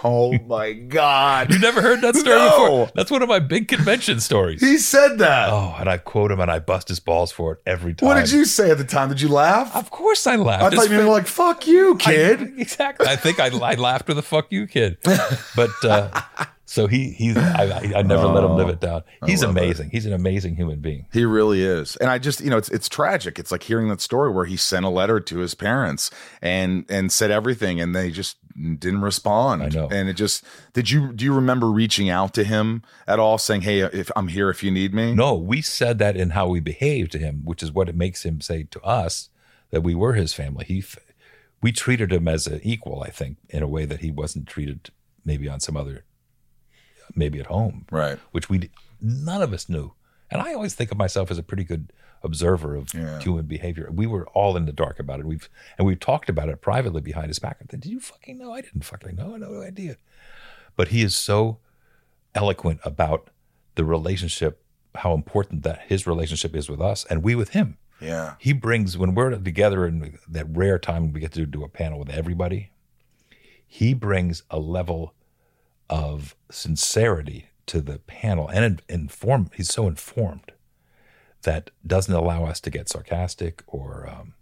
[0.03, 1.53] Oh my God.
[1.53, 2.49] You never heard that story No.
[2.49, 2.91] before?
[2.95, 4.59] That's one of my big convention stories.
[4.59, 5.47] He said that.
[5.49, 8.05] Oh, and I quote him and I bust his balls for it every time.
[8.07, 9.07] what did you say at the time?
[9.07, 9.74] Did you laugh?
[9.74, 10.63] Of course I laughed.
[10.63, 12.41] I It's thought you were like, fuck you, kid.
[12.41, 13.07] I- exactly.
[13.07, 14.97] I think I, I laughed with a fuck you kid.
[15.55, 16.22] But uh,
[16.66, 19.03] so he he's I, I, never let him live it oh, down.
[19.26, 19.91] He's amazing.
[19.91, 21.05] He's an amazing human being.
[21.13, 21.95] He really is.
[21.97, 23.38] And I just, you know, it's it's tragic.
[23.38, 26.09] It's like hearing that story where he sent a letter to his parents
[26.41, 29.63] and and said everything and they just didn't respond.
[29.63, 29.88] I know.
[29.91, 30.43] And it just
[30.74, 34.30] did you do you remember reaching out to him at all saying, "Hey, if I'm
[34.30, 37.41] here if you need me?" No, we said that in how we behaved to him,
[37.43, 39.30] which is what it makes him say to us
[39.72, 40.66] that we were his family.
[40.66, 40.84] He,
[41.61, 44.89] we treated him as an equal, I think, in a way that he wasn't treated
[45.26, 46.05] maybe on some other,
[47.16, 48.20] maybe at home, Right.
[48.32, 48.70] which we
[49.01, 49.93] none of us knew.
[50.32, 51.91] And I always think of myself as a pretty good
[52.24, 53.20] observer of Yeah.
[53.20, 53.89] human behavior.
[53.91, 55.26] We were all in the dark about it.
[55.26, 55.47] We've
[55.78, 57.57] and we've talked about it privately behind his back.
[57.61, 58.51] I said, Did you fucking know?
[58.53, 59.30] I didn't fucking know.
[59.30, 59.97] I had no idea.
[60.76, 61.59] But he is so
[62.34, 63.30] eloquent about
[63.76, 64.61] the relationship,
[64.95, 67.78] how important that his relationship is with us and we with him.
[68.01, 68.36] Yeah.
[68.39, 71.99] He brings when we're together in that rare time we get to do a panel
[71.99, 72.72] with everybody.
[73.68, 75.13] He brings a level
[75.90, 79.50] of sincerity to the panel and inform.
[79.56, 80.52] He's so informed
[81.44, 84.34] that doesn't allow us to get sarcastic or um,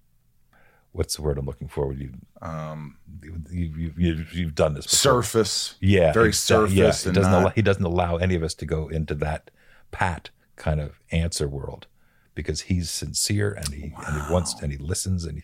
[0.92, 1.94] what's the word I'm looking for?
[1.94, 3.42] You, Um you,
[3.78, 5.24] you, you, you've done this before.
[5.24, 5.76] surface.
[5.80, 8.54] Yeah, Very surface Yeah, and he doesn't not- allow, he doesn't allow any of us
[8.56, 9.50] to go into that
[9.92, 11.88] pat kind of answer world
[12.36, 15.44] because he's sincere and he and he wants and he listens and he,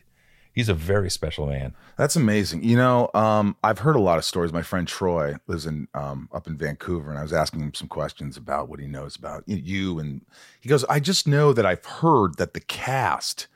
[0.54, 1.74] he's a very special man.
[1.98, 2.64] That's amazing.
[2.64, 4.52] You know, um, I've heard a lot of stories.
[4.54, 7.88] My friend Troy lives in um, up in Vancouver, and I was asking him some
[7.88, 10.00] questions about what he knows about you.
[10.00, 10.22] And
[10.60, 13.48] he goes, "I just know that I've heard that the cast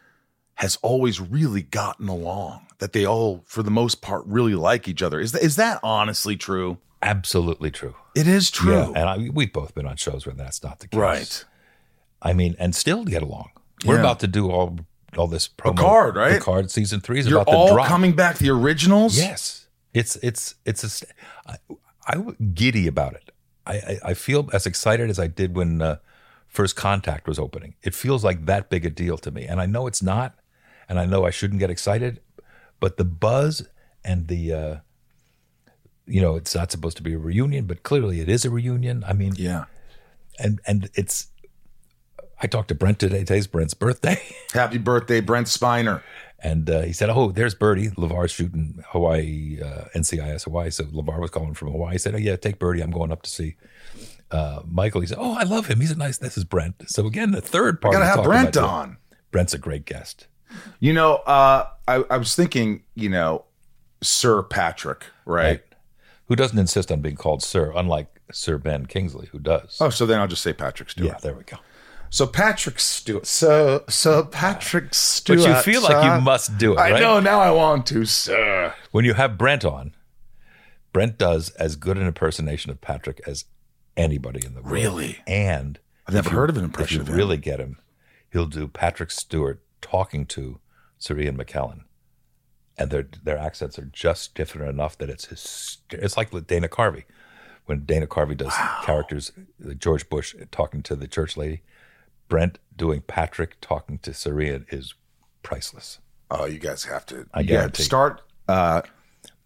[0.55, 2.67] has always really gotten along.
[2.79, 5.19] That they all, for the most part, really like each other.
[5.19, 6.77] Is that is that honestly true?
[7.01, 7.95] Absolutely true.
[8.15, 10.87] It is true, Yeah, and I, we've both been on shows where that's not the
[10.87, 10.97] case.
[10.99, 11.45] right?
[12.21, 13.49] I mean, and still get along.
[13.85, 13.99] We're Yeah.
[14.01, 14.77] about to do all
[15.17, 15.75] all this promo.
[15.75, 16.33] Picard, right?
[16.33, 17.87] Picard season three is You're about all drop.
[17.87, 18.37] coming back.
[18.37, 19.17] The originals.
[19.17, 20.89] Yes, it's it's it's a.
[20.89, 21.11] st-
[21.47, 21.55] I,
[22.07, 22.17] I
[22.53, 23.31] giddy about it.
[23.65, 25.97] I, I I feel as excited as I did when uh,
[26.47, 27.75] First Contact was opening.
[27.83, 30.35] It feels like that big a deal to me, and I know it's not,
[30.89, 32.19] and I know I shouldn't get excited,
[32.79, 33.67] but the buzz
[34.03, 34.53] and the.
[34.53, 34.75] Uh,
[36.05, 39.05] you know, it's not supposed to be a reunion, but clearly it is a reunion.
[39.07, 39.65] I mean, Yeah.
[40.37, 41.27] and and it's.
[42.43, 43.19] I talked to Brent today.
[43.19, 44.21] Today's Brent's birthday.
[44.53, 46.03] Happy birthday, Brent Spiner.
[46.39, 47.87] And uh, he said, "Oh, there's Birdie.
[47.91, 50.69] LeVar's shooting Hawaii, uh, NCIS Hawaii.
[50.69, 51.93] So Lavar was calling from Hawaii.
[51.93, 52.81] He said, "Oh yeah, take Birdie.
[52.81, 53.55] I'm going up to see
[54.29, 55.79] uh, Michael." He said, "Oh, I love him.
[55.79, 56.17] He's a nice.
[56.17, 57.93] This is Brent." So again, the third part.
[57.93, 58.97] Gotta have Brent on.
[59.31, 60.27] Brent's a great guest.
[60.81, 63.45] You know, uh, I, I was thinking, you know,
[64.01, 65.63] Sir Patrick, right?
[66.25, 69.77] Who doesn't insist on being called Sir, unlike Sir Ben Kingsley, who does.
[69.79, 71.07] Oh, so then I'll just say Patrick Stewart.
[71.13, 71.57] yeah, there we go.
[72.13, 73.25] So Patrick Stewart.
[73.25, 75.39] So so Patrick Stewart.
[75.39, 77.39] But you feel like uh, you must do it, I know now.
[77.39, 78.75] I want to, sir.
[78.91, 79.95] When you have Brent on,
[80.91, 83.45] Brent does as good an impersonation of Patrick as
[83.97, 84.73] anybody in the world.
[84.73, 85.23] Really?
[85.25, 87.79] And I've never you- heard of an impression If you really get him,
[88.31, 90.59] he'll do Patrick Stewart talking to
[90.99, 91.81] Sir Ian McKellen,
[92.77, 97.05] and their their accents are just different enough that it's hyster- it's like Dana Carvey.
[97.65, 98.53] When Dana Carvey does
[98.83, 101.63] characters, like George Bush talking to the church lady,
[102.29, 104.93] Brent doing Patrick talking to Sir Ian is
[105.43, 105.99] priceless.
[106.31, 107.27] Oh, you guys have to.
[107.33, 107.83] I yeah, guarantee.
[107.83, 108.81] start uh,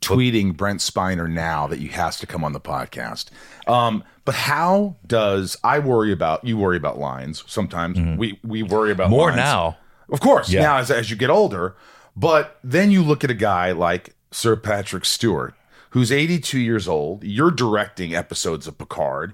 [0.01, 3.30] tweeting Brent Spiner now that he has to come on the podcast.
[3.67, 6.57] Um, but how does I worry about you?
[6.57, 7.99] Worry about lines sometimes.
[8.17, 9.11] We we worry about Mm-hmm.
[9.15, 9.38] More lines.
[9.38, 9.78] now.
[10.09, 10.61] Of course, Yeah.
[10.61, 11.75] now as, as you get older.
[12.15, 15.53] But then you look at a guy like Sir Patrick Stewart,
[15.91, 17.23] who's 82 years old.
[17.23, 19.34] You're directing episodes of Picard.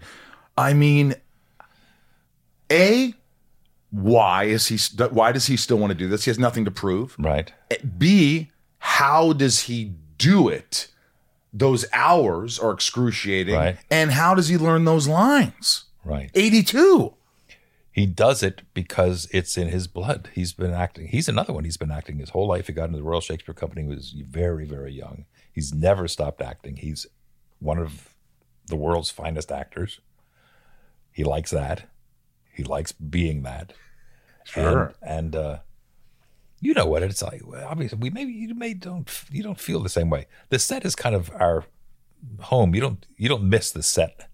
[0.57, 1.15] I mean,
[2.71, 3.13] A,
[3.93, 4.79] why is he
[5.11, 6.25] why does he still want to do this?
[6.25, 7.15] He has nothing to prove.
[7.19, 7.53] Right.
[7.69, 10.87] Eh, B, how does he do it?
[11.53, 13.53] Those hours are excruciating.
[13.53, 13.77] Right.
[13.91, 15.85] And how does he learn those lines?
[16.03, 16.31] Right.
[16.33, 17.13] 82.
[17.91, 20.31] He does it because it's in his blood.
[20.33, 21.09] He's been acting.
[21.09, 21.63] He's another one.
[21.63, 22.65] He's been acting his whole life.
[22.65, 25.25] He got into the Royal Shakespeare Company when he was very, very young.
[25.51, 26.77] He's never stopped acting.
[26.77, 27.05] He's
[27.59, 28.09] one of
[28.65, 29.99] the world's finest actors.
[31.11, 31.87] He likes that.
[32.53, 33.73] He likes being that.
[34.45, 34.93] Sure.
[35.01, 35.57] And, and uh,
[36.61, 37.41] you know what it's like.
[37.65, 40.27] Obviously, we maybe you may don't you don't feel the same way.
[40.49, 41.65] The set is kind of our
[42.39, 42.73] home.
[42.73, 44.29] You don't you don't miss the set.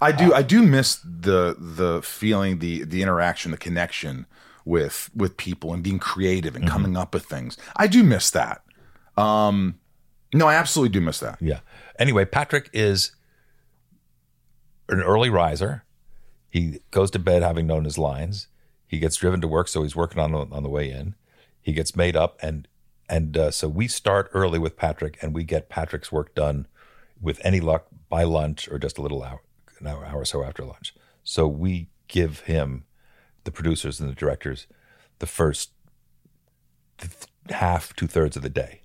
[0.00, 0.32] I do.
[0.32, 4.26] I do miss the the feeling, the the interaction, the connection
[4.64, 7.56] with with people, and being creative and coming up with things.
[7.76, 8.62] I do miss that.
[9.16, 9.78] Um,
[10.32, 11.38] no, I absolutely do miss that.
[11.40, 11.60] Yeah.
[11.98, 13.12] Anyway, Patrick is
[14.88, 15.84] an early riser.
[16.58, 18.48] He goes to bed having known his lines.
[18.86, 21.14] He gets driven to work, so he's working on on the way in.
[21.60, 22.66] He gets made up, and
[23.08, 26.66] and uh, so we start early with Patrick, and we get Patrick's work done
[27.20, 29.42] with any luck by lunch or just a little hour,
[29.78, 30.94] an hour, hour or so after lunch.
[31.22, 32.84] So we give him,
[33.44, 34.66] the producers and the directors,
[35.20, 35.70] the first
[36.98, 37.12] th-
[37.50, 38.82] half, two thirds of the day,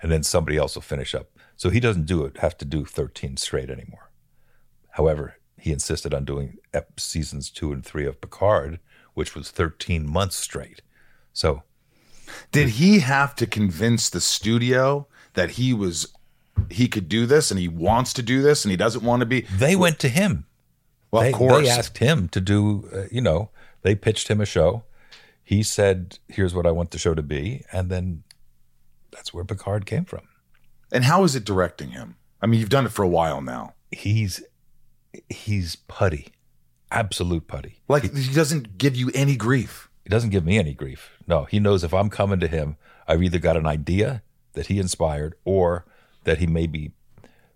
[0.00, 1.28] and then somebody else will finish up.
[1.56, 4.10] So he doesn't do it have to do thirteen straight anymore.
[4.90, 6.58] However, he insisted on doing
[6.96, 8.80] seasons two and three of Picard,
[9.14, 10.82] which was thirteen months straight.
[11.32, 11.62] So
[12.52, 16.12] Did he have to convince the studio that he was
[16.68, 19.26] he could do this and he wants to do this and he doesn't want to
[19.26, 19.42] be?
[19.42, 20.46] they went to him.
[21.10, 21.62] Well, they, of course.
[21.64, 22.88] they asked him to do.
[22.94, 23.50] Uh, you know,
[23.82, 24.84] they pitched him a show.
[25.42, 28.22] He said, "Here's what I want the show to be," and then
[29.10, 30.20] that's where Picard came from.
[30.92, 32.16] and how is it directing him?
[32.40, 33.74] I mean, you've done it for a while now.
[33.90, 34.42] He's
[35.28, 36.28] he's putty,
[36.90, 37.80] absolute putty.
[37.88, 39.88] Like he doesn't give you any grief.
[40.04, 41.10] He doesn't give me any grief.
[41.26, 44.22] No, he knows if I'm coming to him, I've either got an idea
[44.54, 45.84] that he inspired or
[46.24, 46.92] that he maybe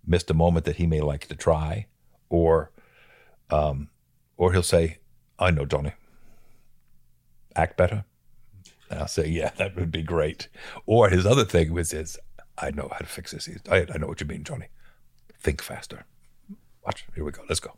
[0.07, 1.87] missed a moment that he may like to try,
[2.29, 2.71] or
[3.51, 3.89] um,
[4.37, 4.99] or he'll say,
[5.39, 5.93] I know, Johnny.
[7.57, 8.05] Act better.
[8.91, 10.49] And I'll say, Yeah, that would be great.
[10.87, 12.19] Or his other thing was is
[12.59, 13.49] I know how to fix this.
[13.71, 14.67] I, I know what you mean, Johnny.
[15.41, 16.05] Think faster.
[16.85, 17.07] Watch.
[17.15, 17.43] Here we go.
[17.49, 17.73] Let's go.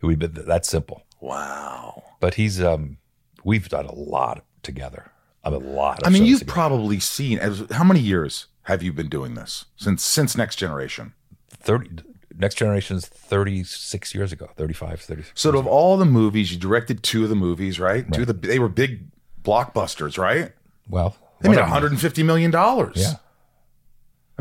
[0.00, 1.02] It would be that simple.
[1.20, 2.02] Wow.
[2.20, 2.98] But he's um
[3.44, 5.12] we've done a lot together.
[5.44, 6.02] I mean, a lot.
[6.02, 6.52] Of I mean, you've together.
[6.54, 11.14] probably seen as how many years have you been doing this since since Next Generation?
[11.48, 11.90] thirty.
[12.36, 15.40] Next Generation's thirty six years ago, 35, 36.
[15.40, 18.10] So of all the movies, you directed two of the movies, right?
[18.12, 19.02] Two of the they were big
[19.44, 20.52] blockbusters, right?
[20.88, 22.96] well, They made one of them- 150 million dollars.
[22.96, 23.14] Yeah.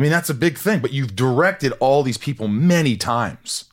[0.01, 0.79] I mean, that's a big thing.
[0.79, 3.65] But you've directed all these people many times.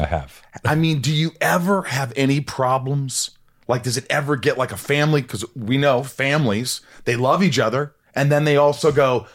[0.00, 0.42] I have.
[0.64, 3.30] I mean, do you ever have any problems?
[3.68, 5.22] Like, does it ever get like a family?
[5.22, 7.94] Because we know families, they love each other.
[8.16, 9.28] And then they also go,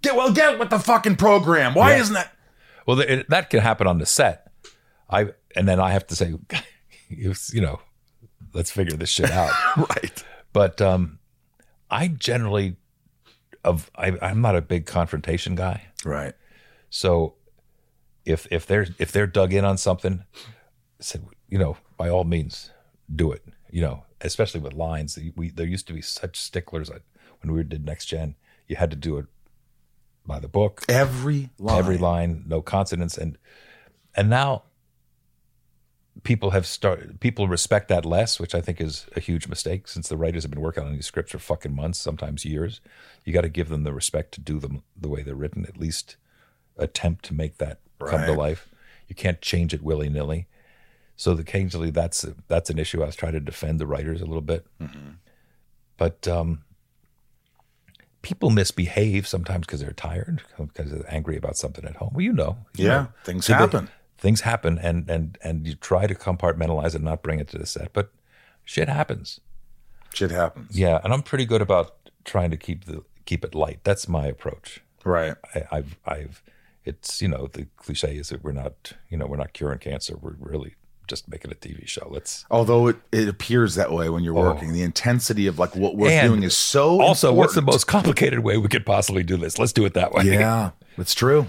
[0.00, 1.74] get well, get with the fucking program.
[1.74, 2.00] Why Yeah.
[2.00, 2.32] isn't that?
[2.86, 4.50] Well, it, that can happen on the set.
[5.10, 6.32] I and then I have to say,
[7.10, 7.80] you you know,
[8.54, 9.52] let's figure this shit out.
[9.76, 10.24] Right.
[10.54, 11.18] But um,
[11.90, 12.76] I generally,
[13.66, 15.88] of I, I'm not a big confrontation guy.
[16.04, 16.34] Right.
[16.88, 17.34] So
[18.24, 20.24] if if they're if they're dug in on something,
[21.00, 22.70] said you know by all means
[23.14, 23.44] do it.
[23.70, 25.18] You know, especially with lines.
[25.34, 27.02] We there used to be such sticklers that
[27.42, 28.36] when we did next gen,
[28.66, 29.26] you had to do it
[30.24, 31.78] by the book, Every line.
[31.78, 33.36] every line, no consonants, and
[34.14, 34.62] and now
[36.26, 40.08] people have started people respect that less, which I think is a huge mistake since
[40.08, 42.80] the writers have been working on these scripts for fucking months, sometimes years.
[43.24, 45.78] You got to give them the respect to do them the way they're written, at
[45.78, 46.16] least
[46.76, 48.68] attempt to make that come to life.
[49.08, 50.46] You can't change it willy nilly.
[51.14, 53.02] So occasionally that's a, that's an issue.
[53.02, 54.66] I was trying to defend the writers a little bit,
[55.96, 56.64] but um,
[58.22, 62.10] people misbehave sometimes because they're tired, because they're angry about something at home.
[62.12, 63.08] Well, you know, you Yeah, know.
[63.24, 63.88] things They- happen.
[64.18, 67.58] Things happen, and and and you try to compartmentalize it, and not bring it to
[67.58, 68.12] the set, but
[68.64, 69.40] shit happens.
[70.14, 70.76] Shit happens.
[70.76, 73.80] Yeah, and I'm pretty good about trying to keep the keep it light.
[73.84, 74.80] That's my approach.
[75.04, 75.34] Right.
[75.54, 76.42] I, I've I've
[76.84, 80.16] it's you know the cliche is that we're not you know we're not curing cancer.
[80.16, 80.74] We're really
[81.06, 82.08] just making a TV show.
[82.10, 84.42] Let's Although it, it appears that way when you're oh.
[84.42, 86.12] working, the intensity of like what we're Oh.
[86.12, 89.58] And doing is so also what's the most complicated way we could possibly do this?
[89.58, 90.24] Let's do it that way.
[90.24, 91.48] Yeah, it's true.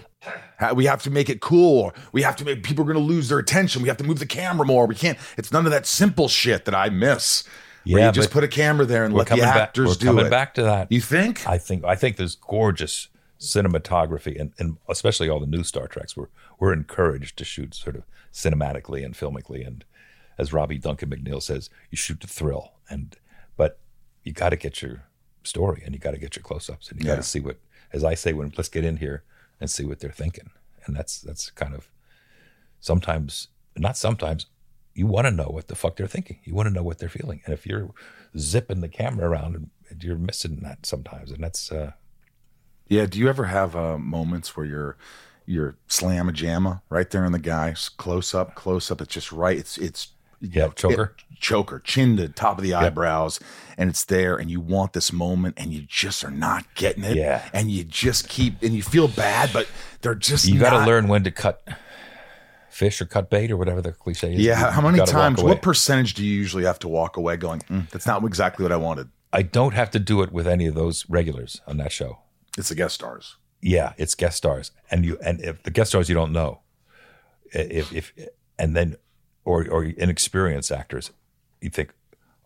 [0.76, 1.94] We have to make it cool.
[2.12, 3.82] We have to make people are going to lose their attention.
[3.82, 4.88] We have to move the camera more.
[4.88, 5.18] We can't.
[5.38, 7.44] It's none of that simple shit that I miss.
[7.86, 9.56] where Yeah, you just put a camera there and let the back.
[9.56, 10.30] actors We're do coming it.
[10.30, 10.92] back to that.
[10.92, 11.48] You think?
[11.48, 16.18] I think I think there's gorgeous cinematography and, and especially all the new Star Treks.
[16.18, 16.30] We're
[16.60, 18.04] we're encouraged to shoot sort of
[18.34, 19.84] cinematically and filmically and
[20.38, 22.74] as Robbie Duncan McNeill says, you shoot to thrill.
[22.90, 23.16] And
[23.56, 23.80] but
[24.24, 25.04] you got to get your
[25.44, 27.58] story and you got to get your close-ups and you got to see what
[27.94, 29.24] as I say when let's get in here
[29.60, 30.50] and see what they're thinking.
[30.86, 31.90] And that's that's kind of
[32.80, 34.48] sometimes not sometimes
[34.94, 36.40] you want to know what the fuck they're thinking.
[36.44, 37.42] You want to know what they're feeling.
[37.46, 37.92] And if you're
[38.38, 39.70] zipping the camera around,
[40.02, 41.32] you're missing that sometimes.
[41.32, 41.92] And that's uh,
[42.88, 43.06] Yeah.
[43.06, 44.98] Do you ever have uh, moments where you're
[45.46, 49.02] you're slam a jamma right there in the guy close up, close up?
[49.02, 49.58] It's just right.
[49.58, 51.16] It's it's Yeah, choker.
[51.18, 53.40] it- choker, chin to top of the eyebrows,
[53.78, 57.16] and it's there, and you want this moment, and you just are not getting it.
[57.16, 57.48] Yeah.
[57.54, 59.68] and you just keep, and you feel bad, but
[60.02, 61.68] they're just You got to learn when to cut
[62.70, 64.40] fish or cut bait or whatever the cliche is.
[64.40, 65.42] Yeah, You- how, how many times?
[65.44, 67.60] What percentage do you usually have to walk away going?
[67.70, 69.10] "Mm, that's not exactly what I wanted.
[69.34, 72.20] I don't have to do it with any of those regulars on that show.
[72.58, 73.36] It's the guest stars.
[73.62, 76.62] Yeah, it's guest stars, and you and if the guest stars you don't know,
[77.52, 78.14] if if
[78.58, 78.96] and then
[79.48, 81.12] or or inexperienced actors,
[81.62, 81.94] you think,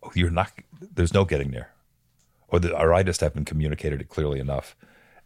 [0.03, 0.51] oh, you're not.
[0.79, 1.71] There's no getting there,
[2.47, 4.75] or the, or I just haven't communicated it clearly enough,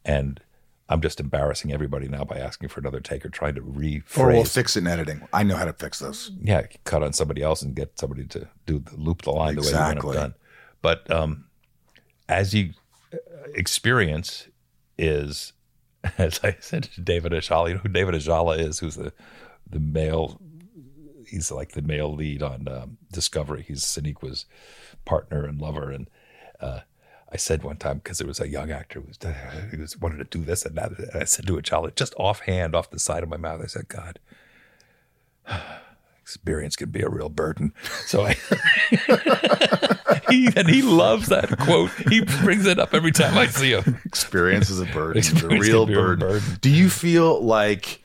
[0.05, 0.39] and
[0.87, 4.17] I'm just embarrassing everybody now by asking for another take or trying to rephrase.
[4.17, 5.27] Or we'll fix it in editing.
[5.33, 6.31] I know how to fix this.
[6.41, 9.61] yeah, cut on somebody else and get somebody to do the loop the line the
[9.61, 10.33] way you want it done.
[10.81, 11.45] But um,
[12.29, 12.71] as you
[13.13, 13.17] uh,
[13.53, 14.47] experience
[14.97, 15.51] is,
[16.17, 19.11] as I said to David Ajala, you know who David Ajala is, who's the
[19.69, 20.39] the male.
[21.27, 23.63] He's like the male lead on um, Discovery.
[23.67, 24.45] He's Sonequa's
[25.05, 26.09] partner and lover, and
[26.59, 26.81] uh,
[27.31, 29.19] I said one time because there was a young actor who was,
[29.71, 30.97] who was wanted to do this and that.
[30.97, 33.87] And I said to Ajala, just offhand, off the side of my mouth, I said,
[33.87, 34.19] "God,
[36.25, 37.71] experience can be a real burden.
[38.07, 38.33] So I,
[40.31, 41.91] he, and he loves that quote.
[42.09, 43.99] He brings it up every time I see him.
[44.05, 45.19] Experience is a burden.
[45.19, 46.27] It's a real a burden.
[46.27, 46.57] burden.
[46.61, 48.01] Do you feel like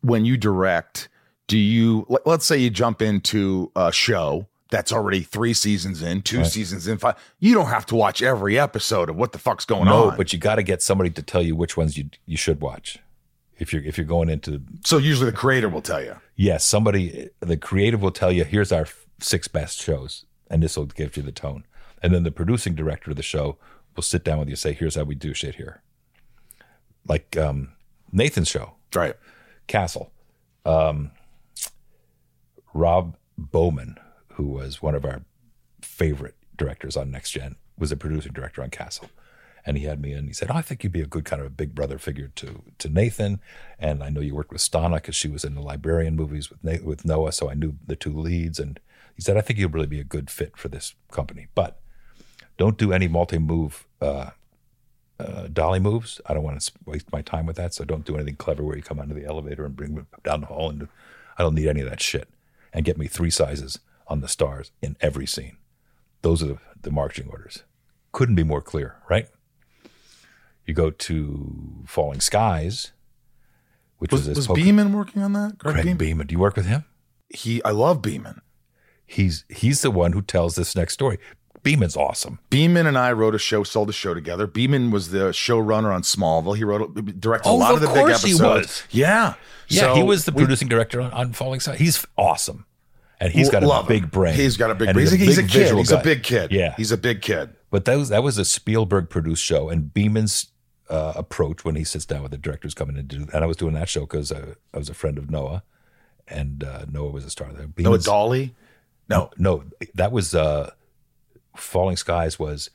[0.00, 1.10] when you direct,
[1.50, 6.22] do you let- let's say you jump into a show that's already three seasons in,
[6.22, 7.16] two seasons in, five.
[7.40, 10.16] You don't have to watch every episode of what the fuck's going No, on.
[10.16, 12.98] but you got to get somebody to tell you which ones you you should watch.
[13.58, 16.14] If you're if you're going into so usually the creator will tell you.
[16.36, 18.86] yes, somebody the creative will tell you here's our
[19.20, 21.64] six best shows, and this will give you the tone.
[22.02, 23.58] And then the producing director of the show
[23.96, 25.82] will sit down with you and say, here's how we do shit here.
[27.08, 27.72] Like um,
[28.12, 29.16] Nathan's show, Right.
[29.66, 30.10] Castle.
[30.64, 31.10] Um,
[32.74, 33.96] Rob Bowman,
[34.34, 35.22] who was one of our
[35.82, 39.10] favorite directors on Next Gen, was a producing director on Castle.
[39.66, 40.26] And he had me in.
[40.26, 42.28] He said, oh, "I think you'd be a good kind of a big brother figure
[42.36, 43.40] to to Nathan."
[43.78, 46.82] And I know you worked with Stana because she was in the Librarian movies with
[46.82, 48.58] with Noah, so I knew the two leads.
[48.58, 48.80] And
[49.14, 51.78] he said, "I think you'd really be a good fit for this company, but
[52.56, 54.30] don't do any multi-move uh,
[55.18, 56.20] uh, dolly moves.
[56.26, 57.74] I don't want to waste my time with that.
[57.74, 60.40] So don't do anything clever where you come onto the elevator and bring me down
[60.40, 60.70] the hall.
[60.70, 60.88] And
[61.38, 62.28] I don't need any of that shit.
[62.72, 65.56] And get me three sizes on the stars in every scene.
[66.22, 67.64] Those are the, the marching orders.
[68.12, 69.28] Couldn't be more clear, right?
[70.66, 72.92] You go to Falling Skies,
[73.98, 75.58] which was, Was, this was poker- Beeman working on that?
[75.58, 75.96] Greg Beeman?
[75.96, 76.26] Beeman.
[76.28, 76.84] Do you work with him?
[77.28, 78.40] He, I love Beeman.
[79.06, 81.18] He's he's the one who tells this next story.
[81.64, 82.38] Beeman's awesome.
[82.48, 84.46] Beeman and I wrote a show, sold a show together.
[84.46, 86.56] Beeman was the showrunner on Smallville.
[86.56, 88.40] He wrote, directed a Oh, lot of of the big episodes.
[88.40, 88.82] was.
[88.90, 89.34] Yeah,
[89.70, 91.78] Yeah, So he was the we- producing director on, on Falling Skies.
[91.78, 92.66] He's awesome,
[93.20, 93.88] and he's got a Love him.
[94.02, 94.34] big brain.
[94.34, 95.06] He's got a big brain.
[95.06, 95.74] He's, a, he's a kid.
[95.76, 96.00] He's guy.
[96.00, 96.50] a big kid.
[96.52, 97.50] Yeah, he's a big kid.
[97.70, 100.48] But that was that was a Spielberg produced show, and Beeman's
[100.88, 103.46] uh, approach when he sits down with the directors coming in to do, and I
[103.46, 104.42] was doing that show because I,
[104.74, 105.62] I was a friend of Noah,
[106.26, 107.66] and uh, Noah was a star there.
[107.78, 108.54] No, Beeman's- Dolly.
[109.08, 109.64] No, no,
[109.94, 110.70] that was uh,
[111.56, 112.38] Falling Skies.
[112.40, 112.70] Was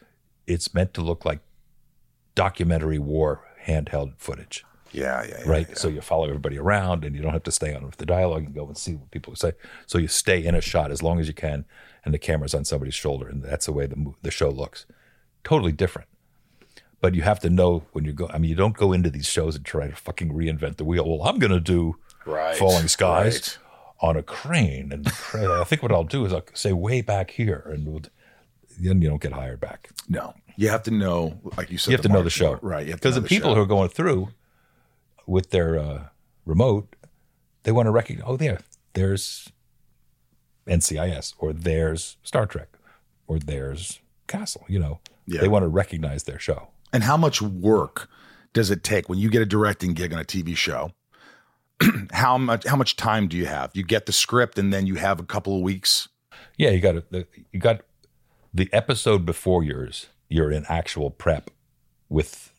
[0.47, 1.39] it's meant to look like
[2.35, 4.63] documentary war handheld footage,
[4.95, 5.49] yeah, yeah, yeah.
[5.49, 5.77] right?
[5.77, 8.43] So you follow everybody around, and you don't have to stay on with the dialogue.
[8.43, 9.53] You go and see what people say.
[9.85, 11.65] So you stay in a shot as long as you can,
[12.03, 14.85] and the camera's on somebody's shoulder, and that's the way the the show looks.
[15.43, 16.07] Totally different.
[17.01, 18.29] But you have to know when you go.
[18.33, 21.07] I mean, you don't go into these shows and try to fucking reinvent the wheel.
[21.07, 23.59] Well, I'm going to do Right, Falling Skies
[24.01, 24.09] right.
[24.09, 27.69] on a crane, and I think what I'll do is I'll say way back here,
[27.71, 28.01] and we'll,
[28.79, 29.89] then you don't get hired back.
[30.09, 32.85] No, you have to know, like you said, You have to know the show, right?
[32.85, 33.55] You have to Because the people show.
[33.55, 34.29] who are going through
[35.27, 36.03] with their uh,
[36.45, 36.95] remote,
[37.63, 38.25] they want to recognize.
[38.27, 38.59] Oh, there,
[38.93, 39.49] there's
[40.67, 42.69] NCIS, or there's Star Trek,
[43.27, 44.65] or there's Castle.
[44.67, 45.41] You know, Yeah.
[45.41, 46.69] they want to recognize their show.
[46.91, 48.09] And how much work
[48.53, 50.91] does it take when you get a directing gig on a TV show?
[52.13, 53.69] how much how much time do you have?
[53.73, 56.07] You get the script and then you have a couple of weeks.
[56.57, 57.81] Yeah, you got to, you got
[58.53, 60.07] the episode before yours.
[60.29, 61.51] You're in actual prep
[62.07, 62.53] with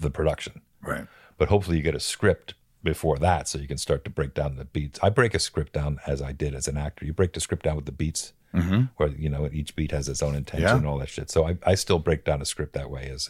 [0.00, 0.62] the production.
[0.82, 1.06] Right.
[1.38, 4.56] But hopefully you get a script before that so you can start to break down
[4.56, 4.98] the beats.
[5.02, 7.04] I break a script down as I did as an actor.
[7.04, 8.84] You break the script down with the beats, Mm-hmm.
[8.96, 10.76] where you know each beat has its own intention Yeah.
[10.76, 11.30] and all that shit.
[11.30, 13.28] So I, I still break down a script that way as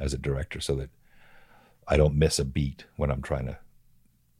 [0.00, 0.88] as a director, so that
[1.86, 3.58] I don't miss a beat when I'm trying to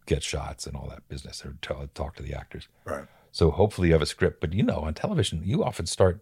[0.07, 2.69] get shots and all that business or tell, talk to the actors.
[2.85, 3.05] Right.
[3.31, 6.21] So hopefully you have a script, but you know on television you often start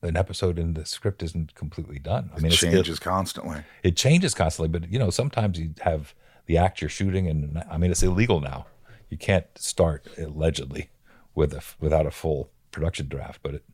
[0.00, 2.30] an episode and the script isn't completely done.
[2.34, 3.58] I mean, it changes constantly.
[3.82, 6.14] it changes constantly, but you know, sometimes you have
[6.50, 8.66] the act you're shooting, and I mean, it's illegal now.
[9.08, 10.90] You can't start allegedly
[11.34, 13.64] with a without a full production draft, but it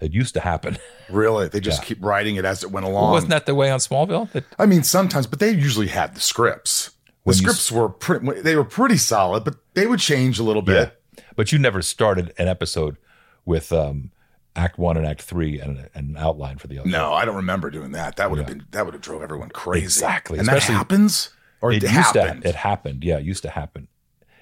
[0.00, 0.78] it used to happen.
[1.10, 1.86] Really, they just Yeah.
[1.88, 3.10] keep writing it as it went along.
[3.12, 4.30] Wasn't that the way on Smallville?
[4.32, 6.86] That, I mean, sometimes, but they usually had the scripts.
[6.86, 10.42] The When you scripts were pretty, they were pretty solid, but they would change a
[10.44, 10.96] little bit.
[11.18, 11.24] Yeah.
[11.36, 12.96] but you never started an episode
[13.44, 14.10] with um,
[14.56, 16.88] Act One and Act Three and, and an outline for the other.
[16.88, 18.16] No, I don't remember doing that.
[18.16, 19.84] That would have been that would have drove everyone crazy.
[19.84, 21.28] Exactly, and that happens,
[21.62, 22.42] or it, it used happened.
[22.42, 23.04] to it happened.
[23.04, 23.88] Yeah, it used to happen.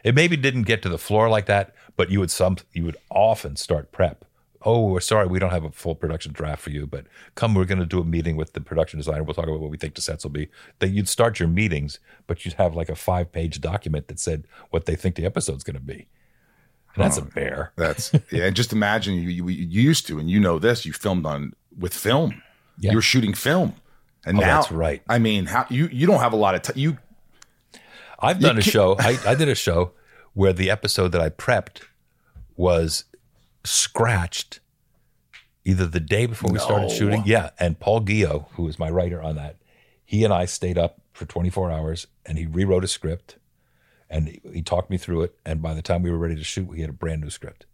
[0.03, 2.97] It maybe didn't get to the floor like that, but you would some you would
[3.11, 4.25] often start prep.
[4.62, 7.64] Oh, we're sorry, we don't have a full production draft for you, but come, we're
[7.64, 9.23] going to do a meeting with the production designer.
[9.23, 10.49] We'll talk about what we think the sets will be.
[10.81, 14.45] Then you'd start your meetings, but you'd have like a five page document that said
[14.71, 16.09] what they think the episode's going to be.
[16.95, 17.73] And that's a bear.
[17.77, 18.45] That's yeah.
[18.45, 20.85] And just imagine you, you you used to, and you know this.
[20.85, 22.43] You filmed on with film.
[22.79, 22.91] Yeah.
[22.91, 23.75] You were shooting film,
[24.27, 25.03] and Oh, now that's right.
[25.09, 26.77] I mean, how you you don't have a lot of time.
[26.77, 26.99] You
[28.21, 28.97] I've done a show.
[28.99, 29.93] I, I did a show
[30.35, 31.83] where the episode that I prepped
[32.57, 33.05] was
[33.64, 34.61] scratched
[35.64, 36.95] either the day before we started No.
[36.95, 37.23] shooting.
[37.27, 37.51] Yeah.
[37.59, 39.57] And Paul Guyot, who was my writer on that,
[40.05, 43.37] he and I stayed up for 24 hours and he rewrote a script
[44.09, 45.39] and he, he talked me through it.
[45.45, 47.66] And by the time we were ready to shoot, we had a brand new script.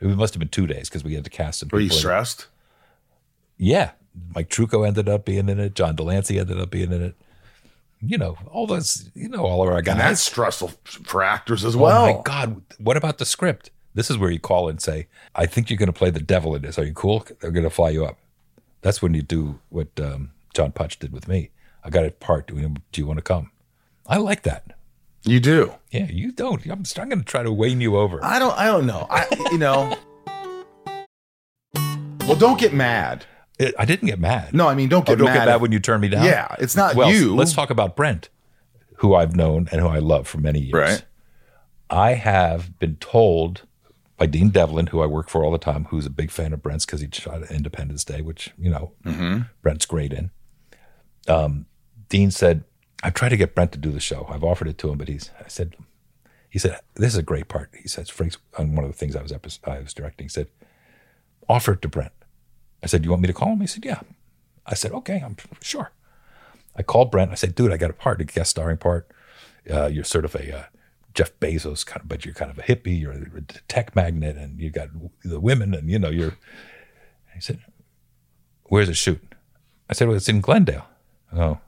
[0.00, 1.96] It must have been two days because we had to cast some were you people
[1.96, 2.00] in.
[2.00, 2.46] stressed?
[3.58, 3.90] Yeah.
[4.34, 5.74] Mike Trucco ended up being in it.
[5.74, 7.16] John de Lancie ended up being in it.
[8.02, 9.92] You know, all those, you know, all of our guys.
[9.92, 12.04] And that's stressful for actors as well.
[12.04, 12.62] Oh my God.
[12.78, 13.70] What about the script?
[13.94, 16.54] This is where you call and say, I think you're going to play the devil
[16.54, 16.78] in this.
[16.78, 17.26] Are you cool?
[17.40, 18.18] They're going to fly you up.
[18.82, 21.50] That's when you do what um, John Punch did with me.
[21.84, 22.46] I got a part.
[22.46, 23.50] Do you, do you want to come?
[24.06, 24.74] I like that.
[25.24, 25.74] You do.
[25.90, 26.64] Yeah, you don't.
[26.64, 28.24] I'm, I'm going to try to wane you over.
[28.24, 28.56] I don't.
[28.56, 29.06] I don't know.
[29.10, 29.96] I you know.
[32.26, 33.26] well, don't get mad.
[33.60, 34.54] It- I didn't get mad.
[34.54, 35.34] No, I mean, don't Oh, get don't mad.
[35.34, 36.24] get mad if- when you turn me down.
[36.24, 37.34] Yeah, it's not well, you.
[37.36, 38.28] Let's talk about Brent,
[38.96, 40.72] who I've known and who I love for many years.
[40.74, 41.04] Right.
[41.90, 43.62] I have been told
[44.16, 46.62] by Dean Devlin, who I work for all the time, who's a big fan of
[46.62, 49.40] Brent's because he shot at Independence Day, which you know Mm-hmm.
[49.62, 50.30] Brent's great in.
[51.28, 51.66] Um,
[52.08, 52.64] Dean said,
[53.02, 54.26] "I've tried to get Brent to do the show.
[54.30, 55.74] I've offered it to him, but he's." I said,
[56.48, 59.16] "He said this is a great part." He says, "Frank's on one of the things
[59.16, 59.32] I was
[59.64, 60.48] I was directing." He said,
[61.48, 62.12] "Offer it to Brent."
[62.82, 64.00] I said, "You want me to call him?" He said, "Yeah."
[64.66, 65.90] I said, "Okay, I'm sure."
[66.76, 67.30] I called Brent.
[67.30, 69.10] I said, "Dude, I got a part, a guest starring part.
[69.70, 70.64] Uh, you're sort of a uh,
[71.14, 72.98] Jeff Bezos kind of, but you're kind of a hippie.
[73.00, 74.88] You're a tech magnet, and you got
[75.24, 76.36] the women, and you know you're."
[77.34, 77.60] He said,
[78.64, 79.20] "Where's the shoot?"
[79.88, 80.86] I said, "Well, it's in Glendale."
[81.32, 81.58] Oh,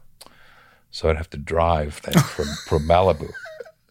[0.90, 3.30] so I'd have to drive then from from Malibu.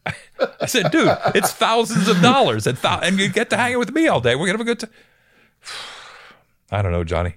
[0.05, 3.79] I said, "Dude, it's thousands of dollars, and thou- and you get to hang out
[3.79, 4.35] with me all day.
[4.35, 4.89] We're gonna have a good time."
[6.71, 7.35] I don't know, Johnny.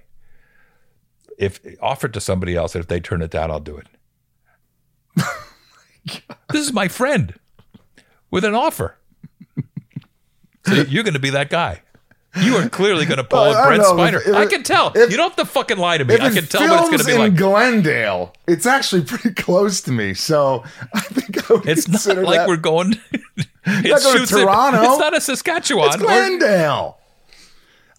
[1.37, 3.87] If offered to somebody else, and if they turn it down, I'll do it.
[6.05, 7.33] this is my friend
[8.31, 8.97] with an offer.
[10.65, 11.81] So you're going to be that guy.
[12.41, 13.83] You are clearly going to pull Well, a Brent.
[13.83, 14.19] Spiner.
[14.19, 14.91] If- if I can tell.
[14.95, 16.15] if- you don't have to fucking lie to me.
[16.15, 17.29] I can tell what it's going to be like.
[17.31, 20.13] in Glendale, it's actually pretty close to me.
[20.13, 20.63] So
[20.93, 22.93] I think I would It's not like that- we're going.
[23.11, 24.81] it not going to shoots in- Toronto.
[24.83, 25.87] it's not a Saskatchewan.
[25.87, 26.97] It's or- Glendale.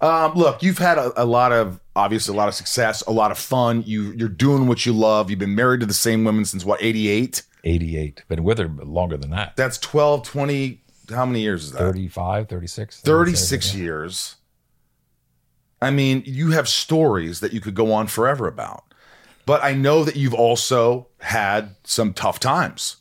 [0.00, 3.30] Um, look, you've had a, a lot of obviously a lot of success, a lot
[3.30, 3.82] of fun.
[3.86, 5.30] You you're doing what you love.
[5.30, 7.42] You've been married to the same women since what 88?
[7.64, 8.24] 88.
[8.28, 9.56] Been with her longer than that.
[9.56, 10.82] That's 12, 20.
[11.10, 11.78] How many years is that?
[11.78, 13.00] 35, 36.
[13.00, 13.82] 36 yeah.
[13.82, 14.36] years.
[15.80, 18.84] I mean, you have stories that you could go on forever about.
[19.46, 22.96] But I know that you've also had some tough times,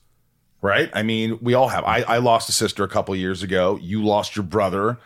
[0.61, 0.91] right?
[0.93, 1.83] I mean, we all have.
[1.83, 3.79] I, I lost a sister a couple years ago.
[3.81, 4.99] You lost your brother.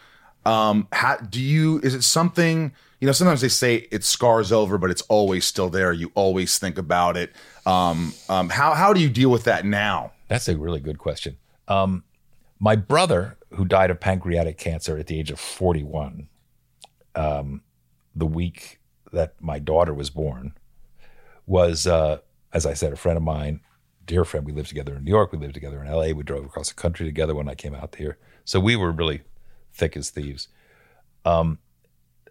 [0.50, 4.80] Um, how, do you, is it something, you know, sometimes they say it scars over,
[4.80, 5.94] but it's always still there.
[5.94, 7.34] You always think about it.
[7.68, 10.12] Um, um, how, how do you deal with that now?
[10.28, 11.38] That's a really good question.
[11.68, 12.04] Um,
[12.60, 16.28] my brother, who died of pancreatic cancer at the age of 41,
[17.14, 17.62] um,
[18.16, 18.80] the week
[19.14, 20.54] that my daughter was born,
[21.46, 22.18] was, uh,
[22.54, 23.60] as I said, a friend of mine,
[24.08, 24.48] dear friend.
[24.48, 25.32] We lived together in New York.
[25.32, 26.08] We lived together in LA.
[26.08, 28.18] We drove across the country together when I came out here.
[28.46, 29.22] So we were really
[29.80, 30.50] thick as thieves.
[31.26, 31.58] Um,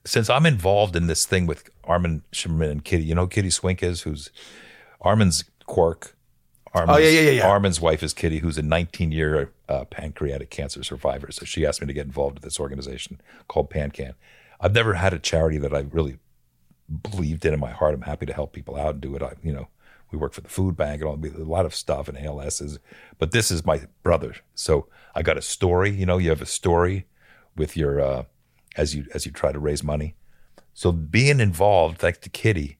[0.04, 3.50] since I'm involved in this thing with Armin Shimerman and Kitty, you know who Kitty
[3.50, 4.30] Swink is, who's
[5.00, 6.16] Armin's Quark.
[6.74, 7.48] Armin's, Oh, yeah, yeah, yeah, yeah.
[7.48, 11.30] Armin's wife is Kitty, who's a 19 year uh, pancreatic cancer survivor.
[11.32, 14.14] So she asked me to get involved with this organization called PanCan.
[14.60, 16.18] I've never had a charity that I really
[17.02, 17.94] believed in in my heart.
[17.94, 19.22] I'm happy to help people out and do it.
[19.22, 19.68] I, you know,
[20.10, 22.78] we work for the food bank and all a lot of stuff and ALSs,
[23.18, 24.36] but this is my brother.
[24.54, 25.90] So I got a story.
[25.90, 27.06] You know, you have a story
[27.58, 28.24] with your uh,
[28.76, 30.14] as you as you try to raise money.
[30.74, 32.78] So being involved, like the kitty,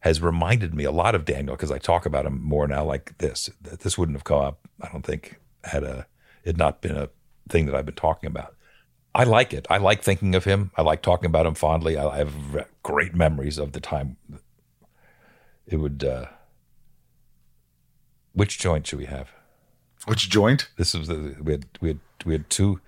[0.00, 3.16] has reminded me a lot of Daniel because I talk about him more now like
[3.18, 3.50] this.
[3.60, 6.06] This wouldn't have come up, I don't think, had a
[6.42, 7.10] it not been a
[7.48, 8.56] thing that I've been talking about.
[9.14, 9.66] I like it.
[9.68, 10.70] I like thinking of him.
[10.76, 11.96] I like talking about him fondly.
[11.96, 14.16] I have great memories of the time.
[15.66, 16.04] It would.
[16.04, 16.26] Uh,
[18.32, 19.30] which joint should we have?
[20.06, 20.70] Which joint?
[20.76, 22.80] This was the we had we had we had two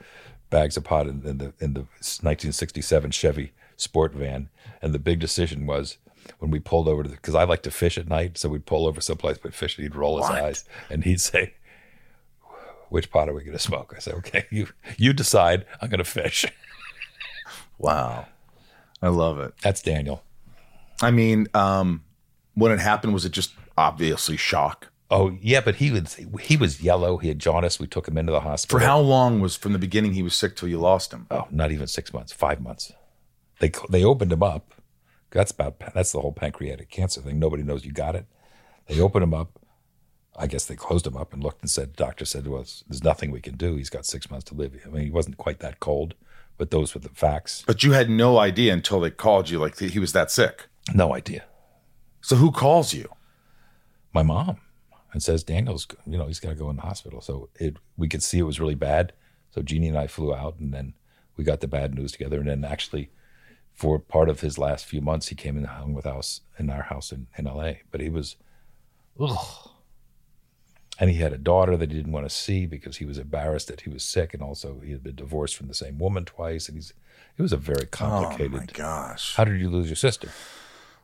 [0.53, 4.48] bags of pot in, in the in the 1967 Chevy Sport van,
[4.80, 5.98] and the big decision was
[6.38, 8.86] when we pulled over to because I like to fish at night, so we'd pull
[8.86, 10.40] over someplace but fish, and he'd roll his What?
[10.40, 11.55] eyes and he'd say,
[12.90, 15.66] "Which pot are we going to smoke?" I said, "Okay, you you decide.
[15.80, 16.46] I'm going to fish."
[17.78, 18.26] Wow.
[19.03, 19.55] I love it.
[19.61, 20.22] That's Daniel.
[21.00, 22.05] I mean, um,
[22.55, 24.91] when it happened, was it just obviously shock?
[25.12, 27.18] Oh yeah, but he was he was yellow.
[27.18, 27.78] He had jaundice.
[27.78, 30.34] We took him into the hospital For how long was from the beginning he was
[30.34, 31.26] sick till you lost him?
[31.30, 32.32] Oh, not even six months.
[32.32, 32.92] Five months.
[33.58, 34.72] They they opened him up.
[35.30, 37.38] That's about that's the whole pancreatic cancer thing.
[37.38, 38.24] Nobody knows you got it.
[38.88, 39.58] They opened him up.
[40.34, 43.04] I guess they closed him up and looked and said, the doctor said, well, there's
[43.04, 43.76] nothing we can do.
[43.76, 44.74] He's got six months to live.
[44.86, 46.14] I mean, he wasn't quite that cold,
[46.56, 47.64] but those were the facts.
[47.66, 50.68] But you had no idea until they called you, like he was that sick.
[50.94, 51.44] No idea.
[52.22, 53.10] So who calls you?
[54.14, 54.56] My mom
[55.12, 57.20] and says Daniel's, you know, he's got to go in the hospital.
[57.20, 59.12] So it we could see it was really bad.
[59.50, 60.94] So Genie and I flew out, and then
[61.36, 62.38] we got the bad news together.
[62.38, 63.10] And then actually,
[63.74, 66.82] for part of his last few months, he came and hung with us in our
[66.82, 67.82] house in, in L.A.
[67.90, 68.36] But he was,
[69.20, 69.70] ugh.
[70.98, 73.68] And he had a daughter that he didn't want to see because he was embarrassed
[73.68, 76.68] that he was sick, and also he had been divorced from the same woman twice,
[76.68, 76.94] and he's.
[77.38, 78.54] It was a very complicated.
[78.54, 79.34] Oh my gosh!
[79.34, 80.28] How did you lose your sister?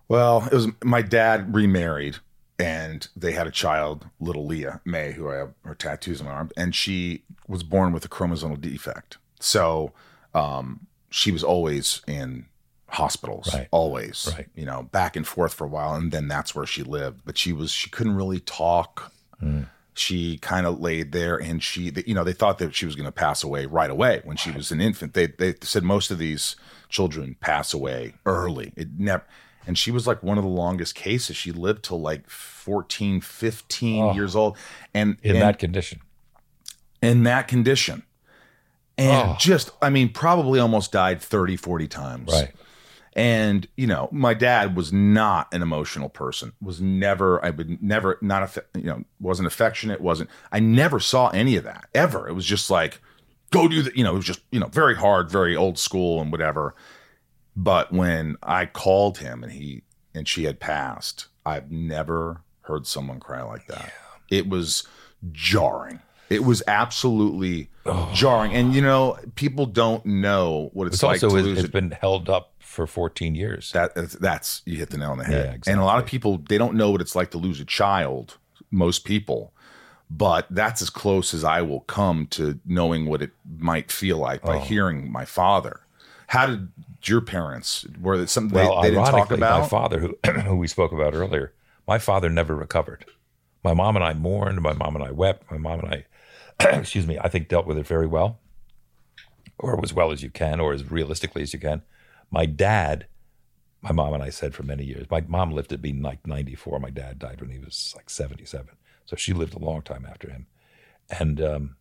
[0.06, 2.16] Well, it was my dad remarried,
[2.58, 6.32] and they had a child, little Leah May, who I have her tattoos on my
[6.32, 9.18] arm, and she was born with a chromosomal defect.
[9.40, 9.92] So
[10.34, 12.46] um, she was always in
[12.88, 13.68] hospitals, Right.
[13.70, 14.48] always, Right.
[14.54, 17.20] you know, back and forth for a while, and then that's where she lived.
[17.24, 19.12] But she was she couldn't really talk.
[19.94, 23.06] She kind of laid there, and she, you know, they thought that she was going
[23.06, 25.14] to pass away right away when she was an infant.
[25.14, 26.54] They they said most of these
[26.88, 28.72] children pass away early.
[28.76, 29.24] It never.
[29.68, 31.36] And she was like one of the longest cases.
[31.36, 34.56] She lived till like 14, 15 years old.
[34.94, 36.00] And In and- that condition,
[37.02, 38.02] in that condition.
[38.96, 39.36] And Oh.
[39.38, 42.32] just, I mean, probably almost died 30, 40 times.
[42.32, 42.50] right?
[43.14, 48.16] And, you know, my dad was not an emotional person, was never, I would never,
[48.20, 52.26] not, you know, wasn't affectionate, wasn't, I never saw any of that ever.
[52.28, 53.00] It was just like,
[53.50, 53.96] go do that.
[53.96, 56.74] You know, it was just, you know, very hard, very old school and whatever.
[57.58, 59.82] But when I called him and he,
[60.14, 63.92] and she had passed, I've never heard someone cry like that.
[64.30, 64.86] It was
[65.32, 65.98] jarring.
[66.30, 68.12] It was absolutely oh.
[68.14, 68.52] jarring.
[68.54, 71.68] And, you know, people don't know what it's, It's like also to it, lose it's
[71.68, 73.72] a been held up for 14 years.
[73.72, 75.62] that that's, you hit the nail on the head.
[75.66, 77.64] Yeah, And a lot of people they don't know what it's like to lose a
[77.64, 78.36] child.
[78.70, 79.52] Most people,
[80.08, 84.42] but that's as close as I will come to knowing what it might feel like
[84.44, 84.48] Oh.
[84.48, 85.80] by hearing my father.
[86.28, 86.68] How did
[87.04, 87.86] your parents?
[88.00, 89.62] Were it something well, they, they didn't talk about?
[89.62, 91.52] my father, who, who we spoke about earlier,
[91.86, 93.04] my father never recovered.
[93.62, 94.60] My mom and I mourned.
[94.60, 95.50] My mom and I wept.
[95.50, 96.04] My mom and
[96.60, 98.40] I, excuse me, I think dealt with it very well,
[99.58, 101.82] or as well as you can, or as realistically as you can.
[102.30, 103.06] My dad,
[103.80, 105.06] my mom and I said for many years.
[105.10, 106.80] My mom lived to be like 94.
[106.80, 108.68] My dad died when he was like 77.
[109.06, 110.46] So she lived a long time after him.
[111.08, 111.76] And um,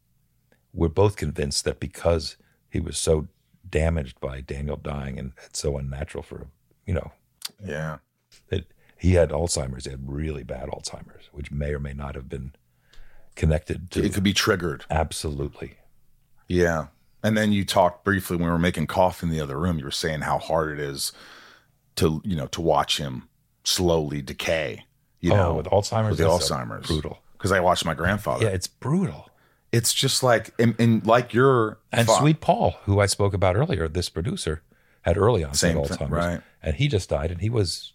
[0.74, 2.38] we're both convinced that because
[2.70, 3.28] he was so
[3.70, 6.52] damaged by Daniel dying and it's so unnatural for, him,
[6.86, 7.12] you know,
[7.66, 7.98] yeah.
[8.50, 8.66] that
[8.98, 9.86] he had Alzheimer's.
[9.86, 12.54] He had really bad Alzheimer's, which may or may not have been
[13.36, 14.04] connected to.
[14.04, 14.86] It could be triggered.
[14.90, 15.76] Absolutely.
[16.48, 16.88] Yeah.
[17.24, 19.80] And then you talked briefly when we were making coffee in the other room.
[19.80, 21.12] You were saying how hard it is
[21.96, 23.28] to you know to watch him
[23.64, 24.86] slowly decay.
[25.20, 26.12] You Oh, know, with Alzheimer's?
[26.12, 27.20] with the Alzheimer's, brutal.
[27.34, 28.46] Because I watched my grandfather.
[28.46, 29.30] Yeah, it's brutal.
[29.72, 33.88] It's just like and, and like your And Sweet Paul, who I spoke about earlier,
[33.88, 34.62] this producer,
[35.02, 36.42] had early onset Same thing, Alzheimer's, right.
[36.62, 37.94] and he just died, and he was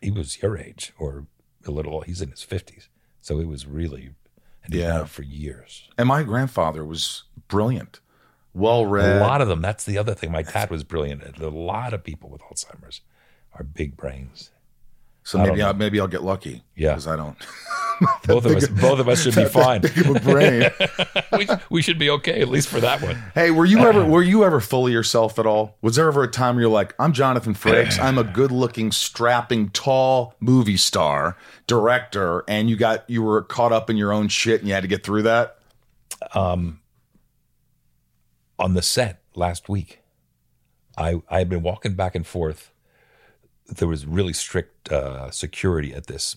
[0.00, 1.26] he was your age or
[1.66, 2.00] a little.
[2.02, 2.88] He's in his fifties,
[3.20, 4.10] so it was really
[4.64, 5.04] and Yeah.
[5.04, 5.88] for years.
[5.98, 8.00] And my grandfather was brilliant,
[8.54, 9.16] well read.
[9.16, 9.60] A lot of them.
[9.62, 10.30] That's the other thing.
[10.32, 11.38] My dad was brilliant.
[11.38, 13.00] A lot of people with Alzheimer's
[13.54, 14.50] are big brains.
[15.30, 15.68] So maybe know.
[15.68, 16.64] I'll, maybe I'll get lucky.
[16.74, 16.90] Yeah.
[16.90, 17.36] because I don't.
[18.26, 19.82] Both of us, both of us should be fine.
[19.82, 20.70] Big of a brain.
[21.38, 23.22] we, we should be okay at least for that one.
[23.34, 25.76] hey, were you ever were you ever fully yourself at all?
[25.82, 29.68] Was there ever a time where you're like, I'm Jonathan Frakes, I'm a good-looking, strapping,
[29.68, 34.60] tall movie star, director, and you got you were caught up in your own shit
[34.60, 35.58] and you had to get through that?
[36.34, 36.80] Um,
[38.58, 40.00] on the set last week,
[40.96, 42.69] I I had been walking back and forth
[43.76, 46.36] there was really strict uh, security at this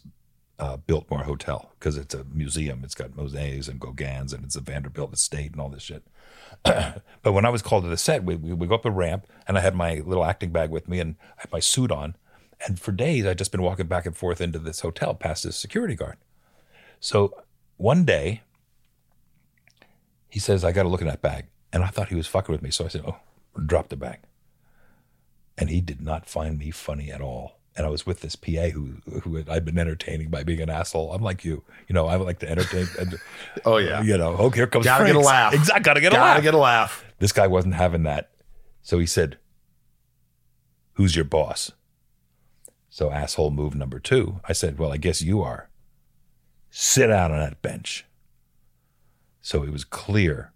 [0.60, 2.82] uh, Biltmore Hotel because it's a museum.
[2.84, 6.04] It's got mosaics and Gauguins and it's a Vanderbilt estate and all this shit.
[6.64, 9.28] but when I was called to the set, we, we, we go up a ramp
[9.48, 12.16] and I had my little acting bag with me and I had my suit on.
[12.66, 15.58] And for days, I'd just been walking back and forth into this hotel past this
[15.58, 16.18] security guard.
[17.00, 17.34] So
[17.78, 18.44] one day,
[20.30, 21.48] he says, I got to look in that bag.
[21.74, 22.70] And I thought he was fucking with me.
[22.70, 23.18] So I said, Oh,
[23.66, 24.20] drop the bag.
[25.58, 27.60] And he did not find me funny at all.
[27.76, 31.12] And I was with this PA who who I'd been entertaining by being an asshole.
[31.12, 32.06] I'm like you, you know.
[32.08, 32.88] I like to entertain.
[33.00, 33.16] And,
[33.66, 34.02] Oh, yeah.
[34.04, 34.36] you know.
[34.38, 35.54] Oh, here comes Gotta get a laugh.
[35.54, 35.84] Exactly.
[35.84, 36.36] Gotta get a laugh.
[36.36, 37.04] Gotta get a laugh.
[37.20, 38.30] This guy wasn't having that.
[38.84, 39.38] So he said,
[40.94, 41.72] Who's your boss?
[42.90, 45.70] So, asshole move number two, I said, Well, I guess you are.
[46.70, 48.06] Sit down on that bench.
[49.42, 50.53] So it was clear.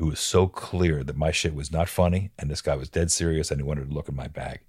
[0.00, 3.12] It was so clear that my shit was not funny and this guy was dead
[3.12, 4.60] serious and he wanted to look in my bag.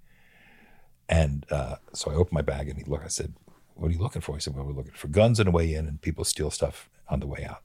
[1.07, 3.05] And uh, so I opened my bag and he looked.
[3.05, 3.33] I said,
[3.75, 4.35] What are you looking for?
[4.35, 6.89] He said, Well, we're looking for guns on the way in and people steal stuff
[7.07, 7.63] on the way out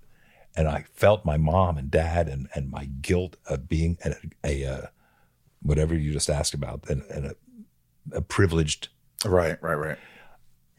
[0.57, 4.65] and I felt my mom and dad and, and my guilt of being a, a
[4.65, 4.87] uh,
[5.63, 7.35] whatever you just asked about and, and a,
[8.13, 8.89] a privileged.
[9.25, 9.99] Right, right, right.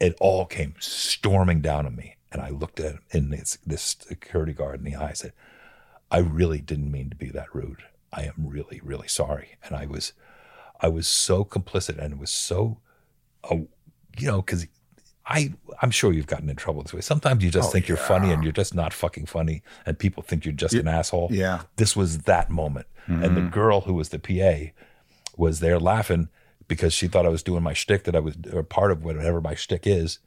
[0.00, 3.96] It all came storming down on me, and I looked at him in this, this
[4.00, 5.10] security guard in the eye.
[5.10, 5.32] I said,
[6.10, 7.82] "I really didn't mean to be that rude.
[8.12, 10.12] I am really, really sorry." And I was,
[10.80, 12.78] I was so complicit, and it was so,
[13.50, 13.56] uh,
[14.18, 14.66] you know, because
[15.26, 15.52] I
[15.82, 17.00] I'm sure you've gotten in trouble this way.
[17.02, 20.22] Sometimes you just Oh, think you're funny and you're just not fucking funny, and people
[20.22, 21.28] think you're just an asshole.
[21.30, 21.62] yeah.
[21.76, 24.72] This was that moment, and the girl who was the PA
[25.36, 26.28] was there laughing
[26.66, 29.40] because she thought I was doing my shtick that I was or part of whatever
[29.40, 30.18] my shtick is,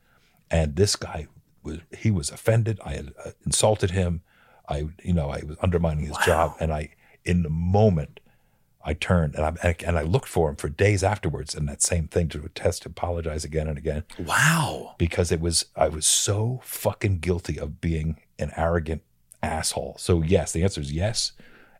[0.49, 1.27] and this guy
[1.63, 2.79] was he was offended.
[2.85, 4.21] I had uh, insulted him.
[4.69, 6.89] I you know I was undermining his job, and I
[7.25, 8.19] in the moment
[8.83, 12.07] I turned and I and I looked for him for days afterwards, and that same
[12.07, 14.95] thing to attest to apologize again and again Wow.
[14.97, 19.03] because it was I was so fucking guilty of being an arrogant
[19.43, 19.95] asshole.
[19.99, 21.33] So yes, the answer is yes,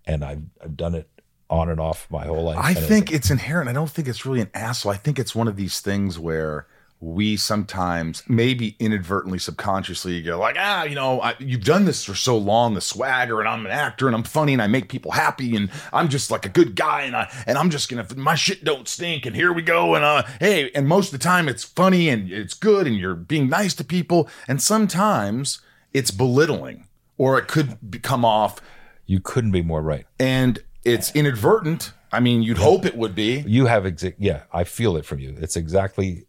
[0.06, 1.10] and I've I've done it
[1.50, 2.58] on and off my whole life.
[2.62, 3.68] I think it's inherent.
[3.70, 4.92] I don't think it's really an asshole.
[4.94, 6.66] I think it's one of these things where
[7.02, 12.14] we sometimes, maybe inadvertently, subconsciously, go like, ah, you know, I, you've done this for
[12.14, 15.12] so long, the swagger, and I'm an actor, and I'm funny, and I make people
[15.12, 18.36] happy, and I'm just like a good guy, and I and I'm just gonna, my
[18.36, 21.50] shit don't stink, and here we go, and uh, hey, and most of the time
[21.50, 25.60] it's funny and it's good, and you're being nice to people, and sometimes
[25.94, 26.88] it's belittling,
[27.18, 28.62] or it could come off
[29.08, 30.06] you couldn't be more right.
[30.20, 31.94] and it's inadvertent.
[32.12, 33.44] I mean, you'd hope it would be.
[33.48, 35.36] You have exa- yeah, I feel it from you.
[35.40, 36.26] It's exactly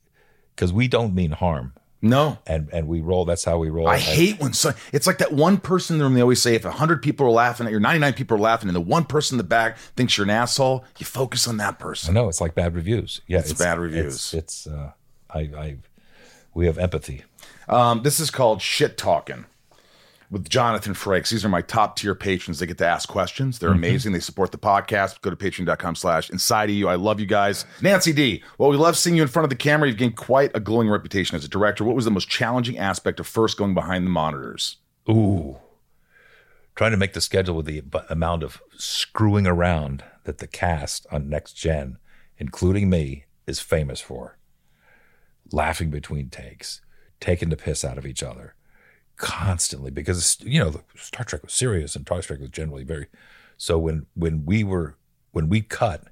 [0.55, 2.39] because we don't mean harm, No.
[2.47, 3.25] and and we roll.
[3.25, 3.89] That's how we roll.
[3.89, 6.15] I And- hate when so it's like that one person in the room.
[6.15, 8.69] They always say if hundred people are laughing at you, ninety nine people are laughing,
[8.69, 10.85] and the one person in the back thinks you're an asshole.
[10.99, 12.15] You focus on that I person.
[12.15, 13.21] know it's like bad reviews.
[13.27, 14.15] Yeah, It's bad reviews.
[14.15, 14.93] It's, it's uh,
[15.31, 15.77] I I
[16.55, 17.25] we have empathy.
[17.69, 19.47] Um, this is called shit talking
[20.33, 21.29] with Jonathan Frakes.
[21.29, 22.59] These are my top tier patrons.
[22.59, 23.59] They get to ask questions.
[23.59, 23.79] They're mm-hmm.
[23.79, 24.13] amazing.
[24.13, 25.21] They support the podcast.
[25.21, 26.89] Go to patreon.com slash inside of you.
[26.89, 27.67] I love you guys.
[27.83, 28.43] Nancy D.
[28.57, 29.89] Well, we love seeing you in front of the camera.
[29.89, 31.85] You've gained quite a glowing reputation as a director.
[31.85, 34.79] What was the most challenging aspect of first going behind the monitors?
[35.09, 35.59] Ooh.
[36.77, 41.29] Trying to make the schedule with the amount of screwing around that the cast on
[41.29, 41.99] Next Gen,
[42.39, 44.39] including me, is famous for.
[45.51, 46.81] Laughing between takes,
[47.21, 48.55] taking the piss out of each other
[49.23, 53.07] constantly because, you know, the Star Trek was serious and Star Trek was generally very.
[53.57, 54.97] So when, when we were,
[55.31, 56.03] when we cut,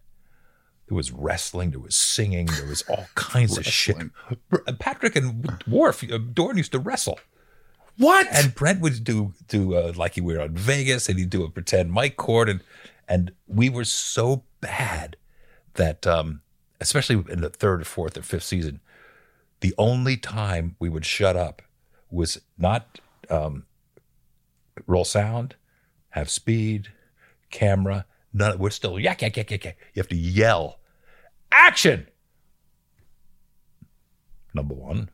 [0.87, 3.97] there was wrestling, there was singing, there was all kinds of shit.
[4.79, 7.19] Patrick and Worf, uh, Dorn used to wrestle.
[7.99, 8.29] What?
[8.33, 11.51] And Brent would do do uh, like he were on Vegas, and he'd do a
[11.51, 12.63] pretend mic cord, and
[13.07, 15.17] and we were so bad
[15.75, 16.41] that, um,
[16.81, 18.81] especially in the third, or fourth, or fifth season,
[19.61, 21.61] the only time we would shut up
[22.11, 23.65] was not um,
[24.87, 25.55] roll sound,
[26.11, 26.89] have speed,
[27.51, 28.07] camera.
[28.33, 28.59] None.
[28.59, 29.77] We're still yak yak yak yak yak.
[29.95, 30.79] You have to yell,
[31.51, 32.07] action.
[34.55, 35.11] Number one,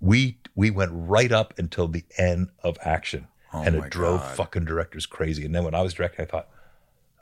[0.00, 4.20] we we went right up until the end of action, and Oh my it drove
[4.20, 4.36] God.
[4.36, 5.44] fucking directors crazy.
[5.44, 6.48] And then when I was directing, I thought,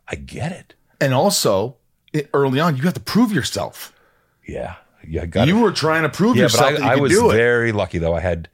[0.09, 0.75] I get it.
[1.01, 1.77] And also,
[2.13, 3.93] it, early on, you have to prove yourself.
[4.47, 4.77] Yeah,
[5.07, 7.99] yeah, got you were trying to prove yeah, yourself but I, I was very lucky
[7.99, 8.15] though.
[8.15, 8.49] I had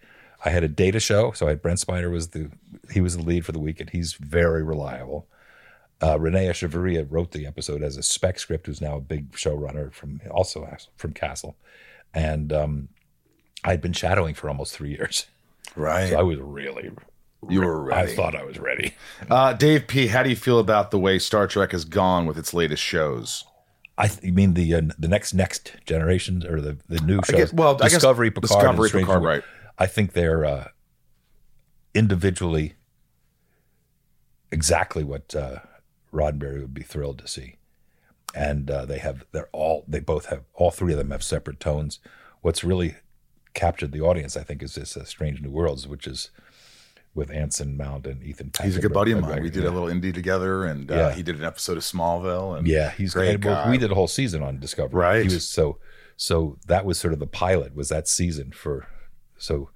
[0.45, 2.51] I had a data show, so I had Brent Spiner was the
[2.91, 5.27] he was the lead for the week, and he's very reliable.
[6.01, 9.93] Uh, René Echevarria wrote the episode as a spec script, who's now a big showrunner
[9.93, 11.57] from also from Castle,
[12.15, 12.89] and um,
[13.65, 15.27] I'd been shadowing for almost three years,
[15.75, 16.11] right.
[16.11, 16.93] so I was really.
[17.49, 18.95] you were I thought I was ready.
[19.29, 22.39] Uh, Dave P., how do you feel about the way Star Trek has gone with
[22.39, 23.45] its latest shows?
[24.01, 27.37] I th- you mean the uh, the next next generation or the the new shows?
[27.37, 29.43] guess- well, I guess Discovery, Picard, Discovery, Picard, right.
[29.77, 30.69] I think they're uh,
[31.95, 32.75] individually
[34.51, 35.59] exactly what uh,
[36.13, 37.57] Roddenberry would be thrilled to see,
[38.35, 41.61] and uh, they have they're all they both have all three of them have separate
[41.61, 41.99] tones.
[42.41, 42.97] What's really
[43.55, 46.31] captured the audience, I think, is this uh, Strange New Worlds, which is
[47.15, 48.53] with Anson Mount and Ethan.
[48.63, 49.43] He's a good buddy of mine.
[49.43, 51.13] We did a little indie together, and uh, Yeah.
[51.13, 52.57] he did an episode of Smallville.
[52.59, 55.01] And Yeah, he's great and we- did a whole season on Discovery.
[55.01, 55.27] Right.
[55.27, 55.79] He was so
[56.17, 58.87] so that was sort of the pilot was that season for
[59.37, 59.71] so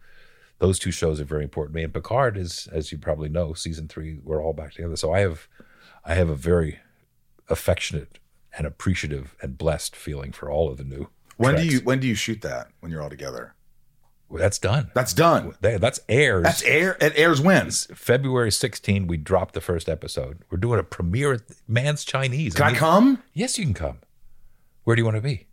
[0.59, 1.85] those two shows are very important to me.
[1.85, 4.97] And Picard is, as you probably know, season three, we're all back together.
[4.97, 5.49] So I have
[6.05, 6.79] I have a very
[7.49, 8.19] affectionate
[8.57, 11.09] and appreciative and blessed feeling for all of the new.
[11.37, 12.69] When do you when do you shoot that?
[12.81, 13.55] When you're all together?
[14.41, 14.91] That's done.
[14.95, 15.55] That's done.
[15.61, 16.43] That- That's airs.
[16.45, 16.97] That's air.
[17.01, 17.87] It airs wins.
[17.95, 20.39] February 16, we dropped the first episode.
[20.51, 22.55] We're doing a premiere at Mann's Chinese.
[22.55, 23.23] Can I mean, come?
[23.35, 23.99] Yes, you can come.
[24.85, 25.47] Where do you want to be?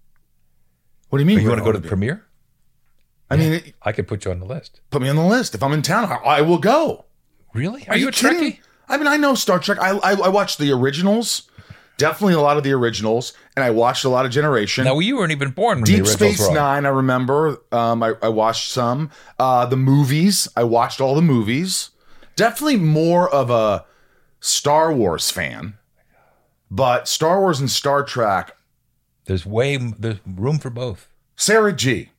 [1.10, 1.40] What do you mean?
[1.40, 1.90] you where want to do I go to the be?
[1.90, 2.26] premiere?
[3.30, 4.82] I mean, it- I could put you on the list.
[4.92, 5.56] put me on the list.
[5.56, 7.06] If I'm in town, I, I will go.
[7.54, 7.88] Really?
[7.88, 8.60] Are, you, a Trekkie?
[8.88, 9.80] I mean, I know Star Trek.
[9.80, 11.49] I, I I watched the originals,
[12.00, 14.86] definitely a lot of the originals, and I watched a lot of Generation.
[14.86, 16.50] Now you weren't even born when Deep Space.
[16.50, 17.62] Nine, I remember.
[17.72, 19.12] Um, I, I watched some.
[19.38, 21.92] Uh, the movies, I watched all the movies.
[22.36, 23.86] Definitely more of a
[24.40, 25.78] Star Wars fan,
[26.72, 28.56] but Star Wars and Star Trek.
[29.26, 31.08] There's way there's room for both.
[31.36, 32.10] Sarah G.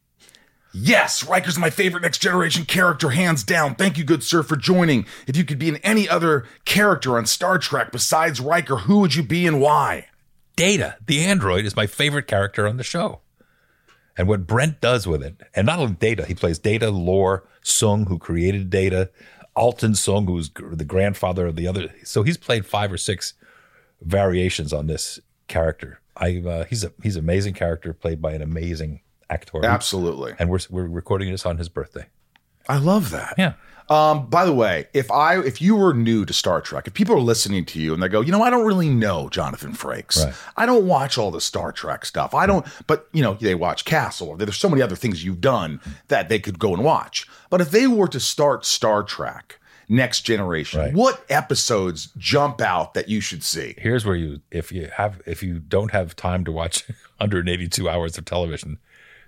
[0.73, 3.75] Yes, Riker's my favorite next generation character, hands down.
[3.75, 5.05] Thank you, good sir, for joining.
[5.27, 9.15] If you could be in any other character on Star Trek besides Riker, who would
[9.15, 10.07] you be and why?
[10.55, 13.21] Data, the android, is my favorite character on the show.
[14.17, 18.07] And what Brent does with it, and not only Data, he plays Data, Lore, Soong,
[18.07, 19.11] who created Data,
[19.57, 21.89] Altan Soong, who's the grandfather of the other.
[22.05, 23.35] So he's played five or six
[24.03, 25.19] variations on this
[25.49, 26.01] character.
[26.17, 29.01] I uh, he's a he's an amazing character played by an amazing
[29.31, 29.65] actor.
[29.65, 30.35] Absolutely.
[30.39, 32.07] And we're we're recording this on his birthday.
[32.69, 33.35] I love that.
[33.39, 33.55] Yeah.
[33.89, 37.17] Um, by the way, if I if you were new to Star Trek, if people
[37.17, 40.25] are listening to you and they go, you know, I don't really know Jonathan Frakes.
[40.25, 40.35] Right.
[40.57, 42.33] I don't watch all the Star Trek stuff.
[42.33, 44.29] I don't, but you know, they watch Castle.
[44.29, 47.27] Or there's so many other things you've done that they could go and watch.
[47.49, 49.59] But if they were to start Star Trek
[49.89, 50.95] Next Generation, Right.
[50.95, 53.75] what episodes jump out that you should see?
[53.79, 56.85] here's where you if you have if you don't have time to watch
[57.19, 58.79] 182 hours of television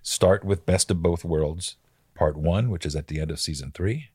[0.02, 1.76] start with best of both worlds
[2.14, 4.10] part one which is at the end of season three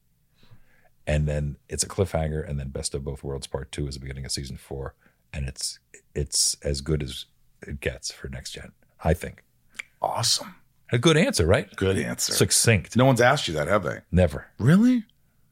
[1.05, 3.99] and then it's a cliffhanger and then best of both worlds part two is the
[4.01, 4.93] beginning of season four
[5.33, 5.79] and it's
[6.13, 7.25] it's as good as
[7.65, 8.71] it gets for next gen
[9.03, 9.43] i think
[10.01, 10.55] Awesome.
[10.91, 12.33] a good answer right Good answer.
[12.33, 13.99] succinct no one's asked you that, have they?
[14.11, 15.05] never Really?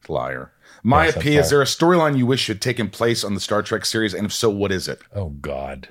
[0.08, 0.52] Liar.
[0.84, 3.64] Maya Yes, P, is there a storyline you wish had taken place on the Star
[3.64, 4.14] Trek series?
[4.14, 5.00] And if so, what is it?
[5.16, 5.90] oh god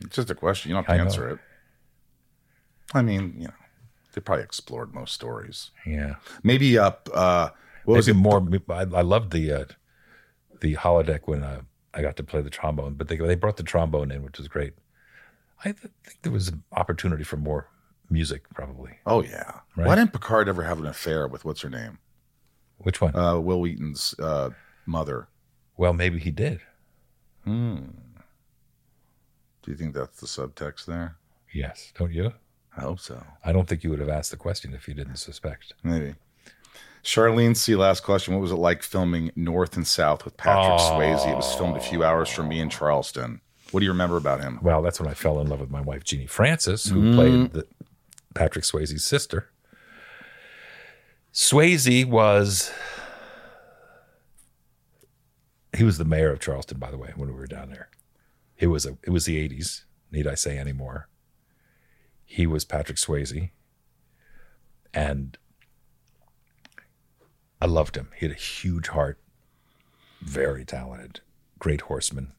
[0.00, 0.70] It's just a question.
[0.70, 1.08] You don't have I to know.
[1.08, 1.38] answer it.
[2.94, 3.54] I mean, you know,
[4.12, 5.70] they probably explored most stories.
[5.86, 7.08] yeah Maybe up.
[7.12, 7.50] Uh,
[7.84, 8.22] what was Maybe it?
[8.22, 8.48] more.
[8.70, 9.64] I, I loved the uh,
[10.60, 11.62] the holodeck when uh,
[11.94, 14.48] I got to play the trombone, but they they brought the trombone in, which was
[14.48, 14.74] great.
[15.64, 17.68] I th- think there was an opportunity for more
[18.10, 18.92] music, probably.
[19.06, 19.60] Oh yeah.
[19.76, 19.86] Right.
[19.86, 21.98] Why didn't Picard ever have an affair with what's her name?
[22.78, 23.14] Which one?
[23.16, 24.50] Uh, Wil Wheaton's uh,
[24.86, 25.28] mother.
[25.76, 26.60] well, maybe he did.
[27.44, 27.76] Hmm.
[29.62, 31.16] Do you think that's the subtext there?
[31.52, 32.32] Yes, don't you?
[32.78, 33.22] I hope so.
[33.44, 35.74] I don't think you would have asked the question if you didn't suspect.
[35.82, 36.14] Maybe.
[37.02, 37.74] Charlene C.
[37.74, 38.34] Last question.
[38.34, 41.30] What was it like filming North and South with Patrick Swayze?
[41.30, 43.40] It was filmed a few hours from me in Charleston.
[43.70, 44.58] What do you remember about him?
[44.62, 47.14] Well, that's when I fell in love with my wife Genie Francis, who mm-hmm.
[47.14, 47.66] played the,
[48.34, 49.50] Patrick Swayze's sister.
[51.32, 52.72] Swayze was
[55.76, 57.88] he was the mayor of Charleston, by the way, when we were down there.
[58.58, 59.84] It was a it was the eighties.
[60.10, 61.08] Need I say any more?
[62.30, 63.50] He was Patrick Swayze,
[64.92, 65.38] and
[67.60, 68.10] I loved him.
[68.14, 69.18] He had a huge heart,
[70.20, 71.20] very talented,
[71.58, 72.32] great horseman,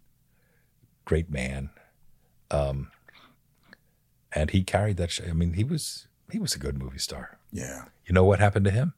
[1.05, 1.71] great man.
[2.51, 2.91] Um,
[4.31, 5.09] and he carried that.
[5.09, 7.39] Sh- I mean, he was he was a good movie star.
[7.51, 7.85] Yeah.
[8.05, 8.93] You know what happened to him?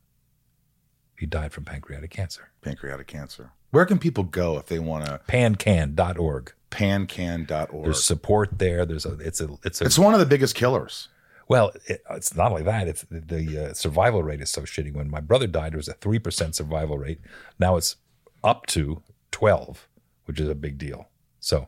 [1.18, 2.50] He died from pancreatic cancer.
[2.62, 3.54] Pancreatic cancer.
[3.70, 5.22] Where can people go if they want to?
[5.26, 6.54] Pancan.org.
[6.72, 7.84] Pancan.org.
[7.84, 8.86] There's support there.
[8.86, 11.10] There's a it's a it's a It's one of the biggest killers.
[11.48, 12.88] well, it, it's not only that.
[12.88, 14.94] It's the, the uh, survival rate is so shitty.
[14.94, 17.20] When my brother died, it was a three percent survival rate.
[17.60, 17.98] Now it's
[18.44, 19.88] up to twelve,
[20.26, 21.10] which is a big deal.
[21.40, 21.68] So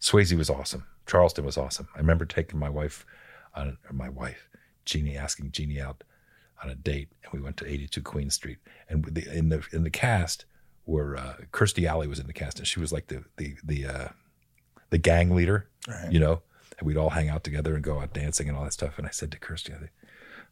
[0.00, 0.86] Swayze was awesome.
[1.06, 1.88] Charleston was awesome.
[1.94, 3.04] I remember taking my wife
[3.54, 4.48] on or my wife
[4.84, 6.02] Genie asking Genie out
[6.62, 8.58] on a date, and we went to 82 Queen Street.
[8.88, 10.44] And the, in the in the cast
[10.86, 13.86] were uh, Kirstie Alley was in the cast, and she was like the the the
[13.86, 14.08] uh,
[14.90, 15.68] the gang leader,
[16.10, 16.42] you know.
[16.78, 18.98] and we'd all hang out together and go out dancing and all that stuff.
[18.98, 19.90] And I said to Kirstie, I, think,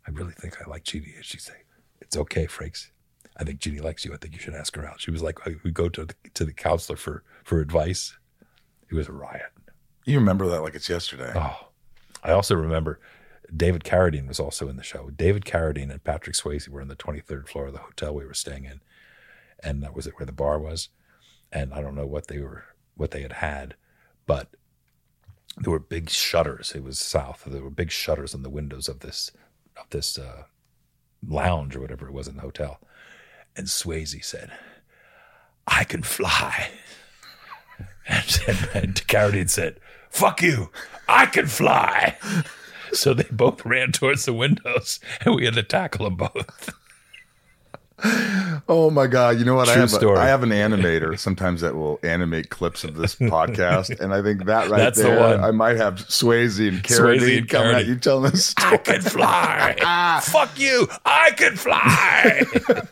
[0.07, 1.15] I really think I like Genie.
[1.17, 1.65] And she'd say,
[2.01, 2.91] "It's okay, Frakes.
[3.37, 4.13] I think Genie likes you.
[4.13, 6.45] I think you should ask her out." She was like, "We go to the to
[6.45, 8.17] the counselor for for advice."
[8.91, 9.53] It was a riot.
[10.05, 11.33] You remember that like it's yesterday.
[11.35, 11.69] Oh,
[12.25, 12.99] I also remember
[13.55, 15.11] David Carradine was also in the show.
[15.11, 18.35] David Carradine and Patrick Swayze were in the 23rd floor of the hotel we were
[18.35, 18.81] staying in,
[19.63, 20.89] and that was it where the bar was.
[21.53, 22.65] And I don't know what they were,
[22.95, 23.75] what they had had,
[24.27, 24.49] but
[25.57, 26.73] there were big shutters.
[26.75, 27.45] It was south.
[27.47, 29.33] There were big shutters on the windows of this
[29.77, 30.45] of this uh,
[31.27, 32.81] lounge or whatever it was in the hotel.
[33.57, 34.53] And Swayze said,
[35.67, 36.71] "I can fly."
[38.07, 39.81] And, and, and Carradine said,
[40.11, 40.71] "Fuck you!
[41.09, 42.17] I can fly."
[42.93, 46.75] So they both ran towards the windows, and we had to tackle them both.
[48.69, 49.39] Oh my god!
[49.39, 49.69] You know what?
[49.69, 50.17] I True have story.
[50.19, 54.23] A, I have an animator sometimes that will animate clips of this podcast, and I
[54.23, 55.43] think that right That's the there, one.
[55.43, 58.75] I might have Swayze and Carradine coming at you telling this story.
[58.75, 60.21] I can fly.
[60.25, 60.89] Fuck you!
[61.05, 62.43] I can fly.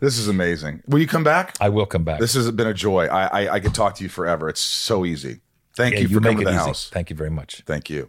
[0.00, 0.84] This is amazing.
[0.86, 1.56] Will you come back?
[1.60, 2.20] I will come back.
[2.20, 3.06] This has been a joy.
[3.06, 4.48] I I, I could talk to you forever.
[4.48, 5.40] It's so easy.
[5.74, 6.56] Thank Yeah, you for coming to the easy.
[6.58, 6.88] house.
[6.88, 7.62] Thank you very much.
[7.66, 8.08] Thank you.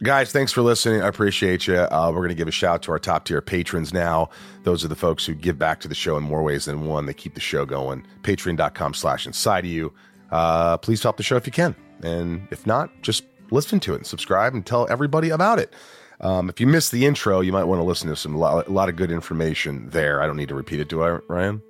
[0.00, 1.02] Guys, thanks for listening.
[1.02, 1.76] I appreciate you.
[1.76, 4.30] Uh, we're going to give a shout out to our top tier patrons now.
[4.62, 7.06] Those are the folks who give back to the show in more ways than one.
[7.06, 8.06] They keep the show going.
[8.22, 9.92] Patreon.com slash inside of you.
[10.30, 11.74] Uh, please help the show if you can.
[12.04, 15.74] And if not, just listen to it and subscribe and tell everybody about it.
[16.20, 18.68] Um, if you missed the intro, you might want to listen to some a lot,
[18.68, 20.22] a lot of good information there.
[20.22, 21.60] I don't need to repeat it, do I, Ryan?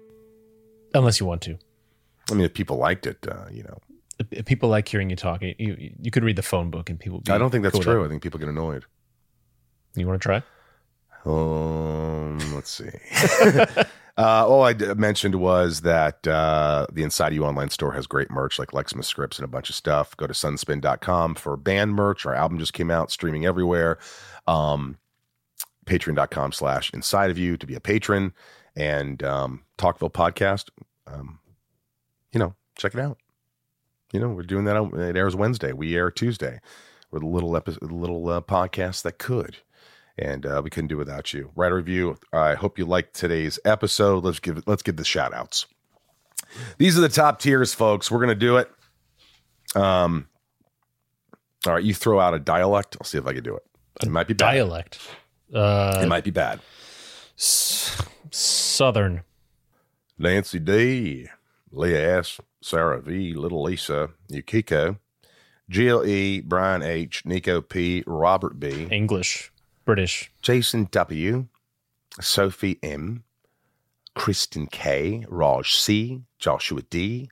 [0.93, 1.59] Unless you want to.
[2.31, 3.79] I mean, if people liked it, uh, you know,
[4.47, 5.43] People like hearing you talk.
[5.43, 7.23] You, you, you could read the phone book and people.
[7.29, 8.01] I don't think that's cool true.
[8.01, 8.07] that.
[8.07, 8.85] I think people get annoyed.
[9.95, 10.43] You want to try?
[11.25, 12.91] Um, let's see.
[14.19, 18.31] uh, all I d- mentioned was that uh, the Inside You online store has great
[18.31, 20.17] merch like Lexima scripts and a bunch of stuff.
[20.17, 22.27] Go to sunspin.com for band merch.
[22.27, 23.99] Our album just came out, streaming everywhere.
[24.47, 24.99] Um,
[25.87, 28.33] Patreon.com slash inside of you to be a patron
[28.77, 30.69] and um, Talkville podcast.
[31.07, 31.41] Um,
[32.33, 33.19] you know, check it out.
[34.13, 34.77] You know, we're doing that.
[34.77, 35.73] On, it airs Wednesday.
[35.73, 36.61] We air Tuesday.
[37.11, 39.59] We're the little episode, little uh, podcast that could
[40.19, 41.51] and uh, we couldn't do without you.
[41.55, 42.19] Write a review.
[42.33, 44.25] I hope you liked today's episode.
[44.25, 45.67] Let's give let's give the shout outs.
[46.79, 48.11] These are the top tiers, folks.
[48.11, 48.71] We're gonna do it.
[49.77, 50.29] Um,
[51.67, 52.97] all right, you throw out a dialect.
[53.01, 53.63] I'll see if I can do it.
[54.03, 54.53] It might be bad.
[54.53, 54.99] Dialect.
[55.53, 56.61] Uh, It might be bad.
[57.39, 59.23] s- Southern.
[60.19, 61.29] Nancy D,
[61.71, 64.99] Leah S, Sarah V, Little Lisa, Yukiko,
[65.69, 69.53] Jill E, Brian H, Nico P, Robert B, English.
[69.85, 70.31] British.
[70.43, 71.47] Jason W,
[72.21, 73.25] Sophie M,
[74.15, 77.31] Kristen K, Raj C, Joshua D,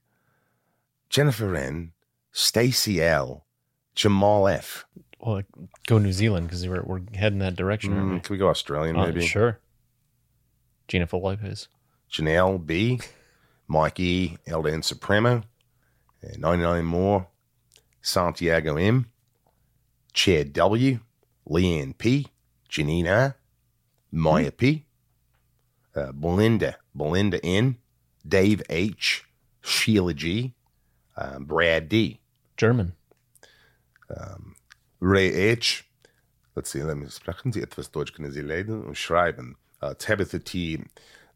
[1.11, 1.93] Jennifer N,
[2.33, 3.45] Stacy L,
[3.95, 4.87] Jamal F.
[5.21, 5.43] Well,
[5.87, 7.95] go New Zealand because we're, we're heading that direction.
[7.95, 8.19] aren't we?
[8.19, 9.27] Mm, can we go Australian Uh, maybe?
[9.27, 9.59] sure.
[10.89, 11.69] Jennifer Lopez.
[12.13, 13.01] Janelle B,
[13.69, 15.43] Mike E, Elden Supremo,
[16.39, 17.27] 99 more,
[18.01, 19.07] Santiago M,
[20.13, 20.99] Chad W,
[21.49, 22.27] Leanne P,
[22.69, 23.37] Janina,
[24.13, 24.87] Maya P,
[25.95, 27.77] uh, Belinda, Belinda N,
[28.27, 29.25] Dave H,
[29.63, 30.55] Sheila G,
[31.17, 32.21] uh, Brad D,
[32.57, 32.93] German.
[35.01, 35.85] Ray H.
[36.55, 39.57] Let's see, let me sprechen Sie etwas Deutsch, können Sie lesen und schreiben.
[39.83, 40.83] Uh, Tabitha T.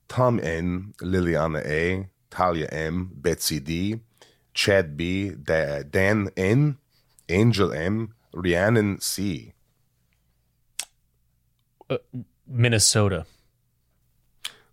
[0.08, 0.94] Tom N.
[1.00, 2.08] Liliana A.
[2.30, 3.10] Talia M.
[3.14, 4.00] Betsy D.
[4.54, 5.30] Chad B.
[5.30, 6.78] Da- Dan N.
[7.28, 8.14] Angel M.
[8.32, 9.52] Rhiannon C.
[11.88, 11.98] Uh,
[12.46, 13.26] Minnesota.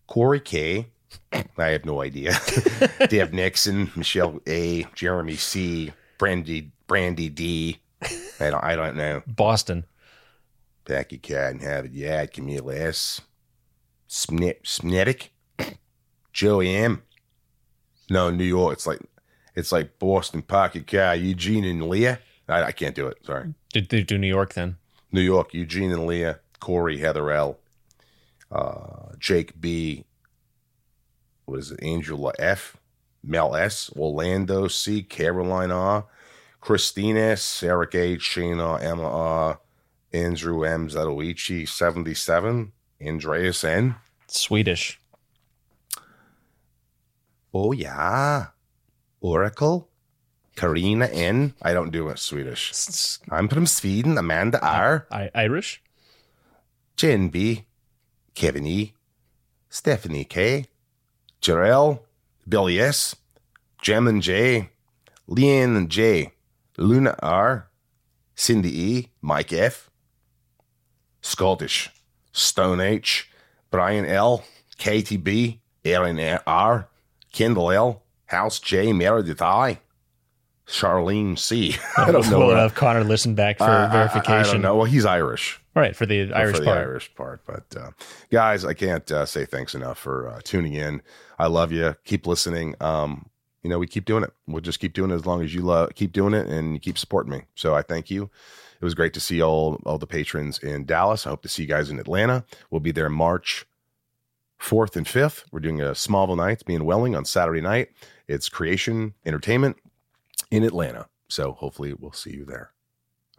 [0.08, 0.88] Corey K.
[1.58, 2.34] I have no idea.
[3.10, 4.84] Dave Nixon, Michelle A.
[4.96, 5.92] Jeremy C.
[6.18, 7.80] Brandy Brandy D.
[8.40, 9.22] I don't I don't know.
[9.28, 9.86] Boston.
[10.86, 11.92] Becky have it.
[11.92, 13.22] Yeah, Camille S.
[14.10, 15.32] Snit, Snetic,
[16.34, 17.04] Joey M.
[18.10, 18.74] No, New York.
[18.74, 19.02] It's like
[19.56, 22.20] it's like Boston, Pocket Car, Eugene and Leah.
[22.48, 23.18] I, I can't do it.
[23.26, 23.54] Sorry.
[23.74, 24.78] Did they do New York then?
[25.12, 27.58] New York, Eugene and Leah, Corey, Heather L,
[28.52, 30.06] uh, Jake B.
[31.46, 31.82] What is it?
[31.82, 32.78] Angela F,
[33.24, 36.06] Mel S, Orlando C, Caroline R,
[36.60, 39.60] Christine S, Eric H, Shana Emma R,
[40.12, 42.72] Andrew M, Zatoichi, 77,
[43.06, 43.96] Andreas N.
[44.28, 45.00] Swedish.
[47.54, 48.48] Oh, yeah.
[49.22, 49.90] Oracle,
[50.56, 51.54] Karina N.
[51.62, 52.72] I don't do it Swedish.
[53.30, 55.08] I'm from Sweden, Amanda R.
[55.12, 55.82] I- Irish.
[56.96, 57.66] Jen B,
[58.34, 58.94] Kevin E,
[59.70, 60.66] Stephanie K,
[61.42, 62.00] Jarell,
[62.48, 63.16] Billy S,
[63.82, 64.70] Jem and J,
[65.30, 66.34] Leanne and J,
[66.78, 67.70] Luna R,
[68.34, 69.92] Cindy E, Mike F,
[71.22, 71.90] Scottish,
[72.32, 73.30] Stone H,
[73.70, 74.44] Brian L,
[74.78, 75.62] Katie B.
[75.86, 76.90] Aaron R,
[77.38, 79.80] Kendall L, House J, Meredith I,
[80.68, 81.76] Charlene C.
[81.98, 82.40] I don't know.
[82.40, 84.54] We'll have Connor listen back for I- I- I verification.
[84.54, 84.76] don't know.
[84.76, 85.62] Well, he's Irish.
[85.76, 86.78] All right, for the Irish for the part.
[86.80, 87.42] Irish part.
[87.46, 87.92] But uh,
[88.32, 91.04] guys, I can't uh, say thanks enough for uh, tuning in.
[91.38, 91.96] I love you.
[92.06, 92.74] Keep listening.
[92.82, 93.30] Um,
[93.62, 94.34] you know, we keep doing it.
[94.48, 96.80] We'll just keep doing it as long as you love, keep doing it and you
[96.80, 97.44] keep supporting me.
[97.54, 98.32] So I thank you.
[98.82, 101.28] It was great to see all all the patrons in Dallas.
[101.28, 102.44] I hope to see you guys in Atlanta.
[102.72, 103.68] We'll be there March
[104.58, 105.46] fourth and fifth.
[105.52, 107.90] We're doing a Smallville Nights, me and Welling on Saturday night.
[108.28, 109.78] It's Creation Entertainment
[110.52, 111.08] in Atlanta.
[111.30, 112.72] So hopefully we'll see you there.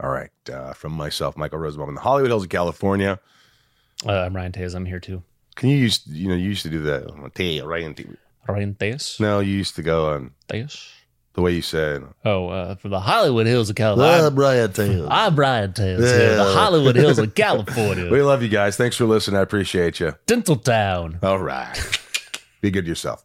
[0.00, 0.30] All right.
[0.50, 3.18] Uh, from myself, Michael Rosenbaum in the Hollywood Hills of California.
[4.06, 4.74] Uh, I'm Ryan Tays.
[4.74, 5.22] I'm here too.
[5.56, 8.06] Can you use you know you used to do that Ryan Tay.
[8.48, 9.18] Ryan Tays.
[9.18, 10.88] No, you used to go on Tays.
[11.38, 12.02] The way you said.
[12.24, 14.26] Oh, uh, from the Hollywood Hills of California.
[14.26, 15.06] I'm Brian Taylor.
[15.08, 18.10] I'm Brian Tails here, the Hollywood Hills of California.
[18.10, 18.76] We love you guys.
[18.76, 19.38] Thanks for listening.
[19.38, 20.16] I appreciate you.
[20.26, 21.20] Dental Town.
[21.22, 21.78] All right.
[22.60, 23.24] Be good to yourself.